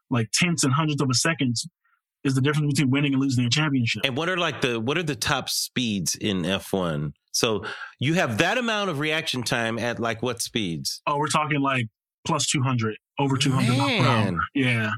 [0.10, 1.68] like tenths and hundreds of a seconds
[2.24, 4.02] is the difference between winning and losing a championship.
[4.04, 7.14] And what are like the what are the top speeds in F1?
[7.32, 7.64] So
[8.00, 11.02] you have that amount of reaction time at like what speeds?
[11.08, 11.88] Oh, we're talking like
[12.26, 14.40] plus 200, over 200 miles per hour.
[14.54, 14.92] Yeah.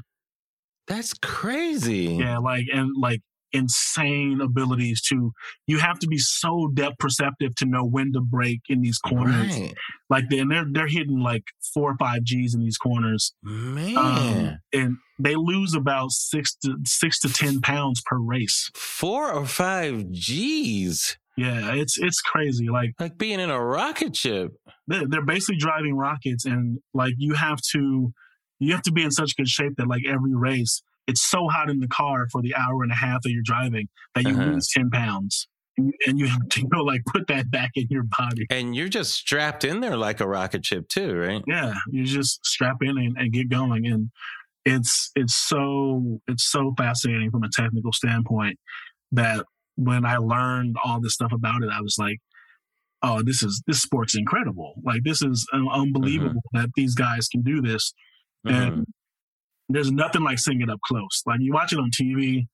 [0.88, 2.16] That's crazy.
[2.18, 2.38] Yeah.
[2.38, 3.20] Like, and like
[3.52, 5.32] insane abilities to,
[5.66, 9.58] you have to be so depth perceptive to know when to brake in these corners.
[9.58, 9.74] Right.
[10.10, 13.32] Like, they, and they're, they're hitting like four or five G's in these corners.
[13.42, 13.96] Man.
[13.96, 18.70] Um, and they lose about six to six to 10 pounds per race.
[18.74, 21.18] Four or five G's.
[21.36, 21.74] Yeah.
[21.74, 22.68] It's, it's crazy.
[22.68, 24.52] Like, Like being in a rocket ship.
[24.86, 28.12] they're, they're basically driving rockets and like you have to
[28.58, 31.68] you have to be in such good shape that like every race it's so hot
[31.70, 34.52] in the car for the hour and a half that you're driving that you Uh-huh.
[34.52, 35.48] lose 10 pounds
[35.78, 38.46] and you have to you know, like put that back in your body.
[38.50, 41.42] And you're just strapped in there like a rocket ship too, right?
[41.46, 44.10] yeah you just strap in and, and get going and
[44.64, 48.56] it's it's so it's so fascinating from a technical standpoint
[49.10, 52.18] that when i learned all this stuff about it i was like
[53.02, 54.74] oh this is this sport's incredible.
[54.84, 57.92] Like this is uh, unbelievable that these guys can do this.
[58.44, 58.86] And
[59.74, 62.46] there's nothing like seeing it up close like you watch it on tv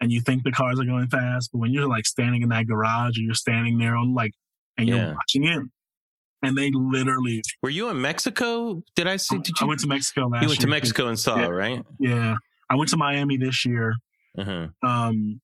[0.00, 2.66] and you think the cars are going fast but when you're like standing in that
[2.66, 4.32] garage or you're standing there on like
[4.78, 5.62] and you're watching it
[6.44, 8.82] and they literally Were you in Mexico?
[8.96, 9.36] Did I see?
[9.38, 9.64] Did you?
[9.64, 10.66] I went to Mexico last you went to.
[10.66, 11.46] Mexico and saw, Yeah.
[11.46, 11.82] right?
[12.00, 12.34] Yeah.
[12.68, 13.94] I went to Miami this year.
[14.36, 14.66] Uh-huh.
[14.82, 15.40] Um,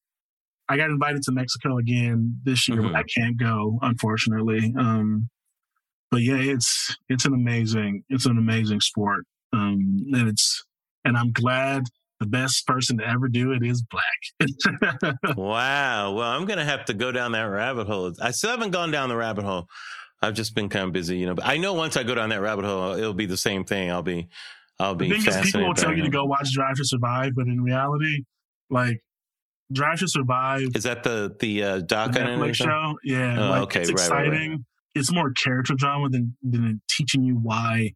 [0.68, 2.90] I got invited to Mexico again this year, Mhm.
[2.92, 4.74] but I can't go, unfortunately.
[4.76, 5.28] Um,
[6.10, 9.24] but yeah, it's it's an amazing it's an amazing sport.
[9.52, 10.64] Um, and it's
[11.08, 11.84] and I'm glad
[12.20, 15.14] the best person to ever do it is black.
[15.36, 16.12] Wow.
[16.12, 18.12] Well, I'm gonna have to go down that rabbit hole.
[18.20, 19.66] I still haven't gone down the rabbit hole.
[20.20, 21.34] I've just been kind of busy, you know.
[21.34, 23.90] But I know once I go down that rabbit hole, it'll be the same thing.
[23.90, 24.28] I'll be,
[24.80, 27.32] I'll the be thing is, people will tell you to go watch Drive to Survive,
[27.36, 28.24] but in reality,
[28.68, 29.00] like
[29.72, 32.20] Drive to Survive Is that the the uh, doc the?
[32.20, 32.98] Netflix show.
[33.04, 34.26] Yeah, Oh, like okay, it's right, right, right.
[34.26, 34.64] exciting.
[34.96, 37.92] It's more character drama than than teaching you why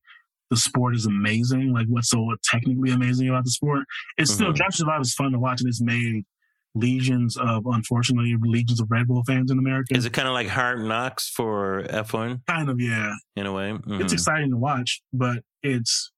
[0.52, 1.72] the sport is amazing.
[1.72, 3.84] Like what's so technically amazing about the sport.
[4.18, 4.56] It's still Mhm.
[4.56, 6.26] Drive to Survive is fun to watch, and it's made
[6.74, 9.96] legions of unfortunately legions of Red Bull fans in America.
[9.96, 13.14] Is it kind of like Hard Knocks for F1 kind of yeah?
[13.34, 13.72] in a way?
[13.72, 14.02] Mhm.
[14.02, 16.12] It's exciting to watch, but it's.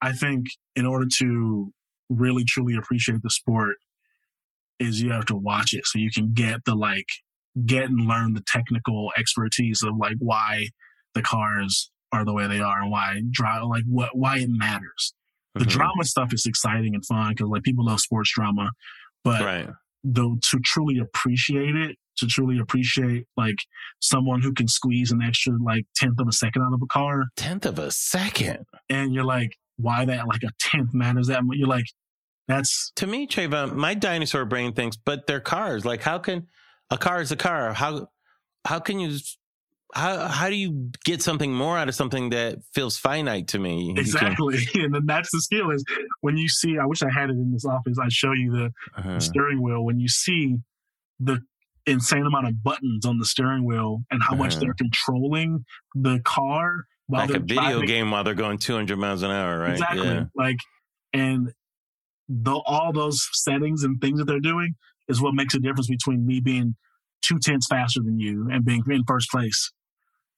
[0.00, 0.46] I think
[0.76, 1.72] in order to
[2.08, 3.76] really truly appreciate the sport,
[4.78, 7.08] is you have to watch it so you can get the like
[7.66, 10.68] get and learn the technical expertise of like why
[11.14, 15.14] the cars are the way they are and why drive like what why it matters.
[15.54, 15.68] The Mhm.
[15.70, 18.70] drama stuff is exciting and fun because like people love sports drama,
[19.24, 19.68] but right.
[20.04, 23.56] though to truly appreciate it, to truly appreciate like
[24.00, 27.24] someone who can squeeze an extra like tenth of a second out of a car,
[27.36, 28.64] Tenth of a second.
[28.88, 31.56] and you're like, why that like a tenth matters that much?
[31.56, 31.86] You're like,
[32.46, 35.84] that's To me, Travon, my dinosaur brain thinks, but they're cars.
[35.84, 36.46] Like, how can
[36.90, 37.74] a car is a car?
[37.74, 38.08] How
[38.64, 39.18] how can you
[39.94, 43.88] how how do you get something more out of something that feels finite to me?
[43.94, 45.84] Can- exactly, and then that's the skill is
[46.20, 46.76] when you see.
[46.78, 47.96] I wish I had it in this office.
[48.02, 49.20] I'd show you the Uh-huh.
[49.20, 50.56] steering wheel when you see
[51.20, 51.40] the
[51.86, 54.60] insane amount of buttons on the steering wheel and how much Uh-huh.
[54.60, 57.86] they're controlling the car while like a video driving.
[57.86, 59.72] game while they're going 200 miles an hour, right?
[59.72, 60.06] Exactly.
[60.06, 60.24] Yeah.
[60.34, 60.58] Like,
[61.14, 61.50] and
[62.28, 64.74] the, all those settings and things that they're doing
[65.08, 66.76] is what makes a difference between me being
[67.22, 69.72] two tenths faster than you and being in first place.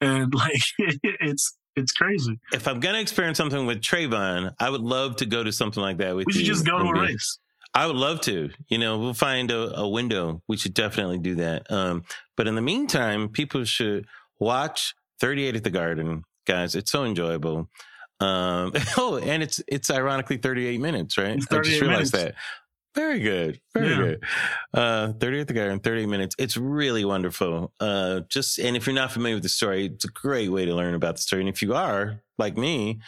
[0.01, 2.39] And like, it's it's crazy.
[2.53, 5.99] If I'm gonna experience something with Travon, I would love to go to something like
[5.99, 6.49] that with We should you.
[6.53, 7.39] just go to a race.
[7.73, 8.51] I would love to.
[8.69, 10.43] You know, we'll find a, a window.
[10.49, 11.71] We should definitely do that.
[11.71, 12.03] Um,
[12.37, 14.07] but in the meantime, people should
[14.41, 16.75] watch 38 at the Garden, guys.
[16.75, 17.69] It's so enjoyable.
[18.19, 21.37] Um, oh, and it's it's ironically 38 minutes, right?
[21.37, 22.33] It's I just 38 realized minutes.
[22.33, 22.35] that.
[22.95, 23.61] Very good.
[23.75, 23.97] Very Yeah.
[23.97, 24.25] good.
[24.75, 26.35] Uh, 30 at the Garden, 30 minutes.
[26.39, 27.73] It's really wonderful.
[27.79, 30.75] Uh, just, and if you're not familiar with the story, it's a great way to
[30.75, 31.43] learn about the story.
[31.43, 32.99] And if you are, like me,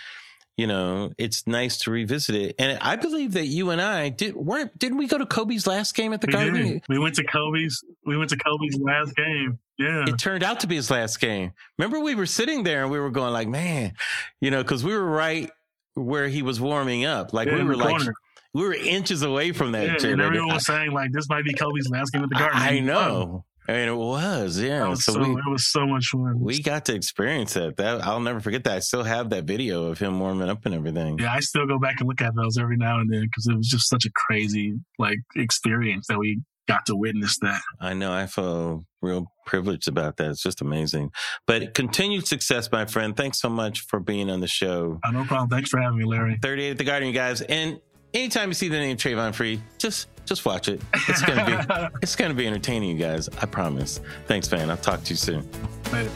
[0.56, 2.54] you know, it's nice to revisit it.
[2.58, 5.94] And I believe that you and I did weren't didn't we go to Kobe's last
[5.94, 6.54] game at the We, Garden?
[6.54, 6.82] did.
[6.88, 7.82] we went to Kobe's.
[8.04, 9.58] We went to Kobe's last game.
[9.78, 10.04] Yeah.
[10.06, 11.52] It turned out to be his last game.
[11.78, 13.94] Remember, we were sitting there and we were going like, man,
[14.42, 15.50] you know, because we were right
[15.94, 17.32] where he was warming up.
[17.32, 18.12] Like Yeah, we were like corner.
[18.54, 19.86] We were inches away from that.
[19.86, 20.12] Yeah, shit.
[20.12, 22.58] and everyone I- was saying like this might be Kobe's last game at the Garden.
[22.60, 22.80] I was.
[22.82, 23.44] know.
[23.68, 24.88] And it was, yeah.
[24.88, 26.40] Was so, so, we it was so much fun.
[26.40, 27.76] we got to experience that.
[27.76, 28.72] That I'll never forget that.
[28.74, 31.20] I still have that video of him warming up and everything.
[31.20, 33.56] Yeah, I still go back and look at those every now and then because it
[33.56, 37.60] was just such a crazy like experience that we got to witness that.
[37.80, 38.12] I know.
[38.12, 40.30] I feel real privileged about that.
[40.30, 41.12] It's just amazing.
[41.46, 43.16] But continued success, my friend.
[43.16, 44.98] Thanks so much for being on the show.
[45.04, 45.48] Uh, no problem.
[45.48, 46.36] Thanks for having me, Larry.
[46.42, 47.42] 38 at the Garden, you guys.
[47.42, 47.80] And
[48.14, 50.80] anytime you see the name Travon Free, just just watch it.
[51.08, 53.28] It's gonna be it's gonna be entertaining, you guys.
[53.40, 54.00] I promise.
[54.26, 54.70] Thanks, man.
[54.70, 55.48] I'll talk to you soon.
[55.92, 56.10] Later.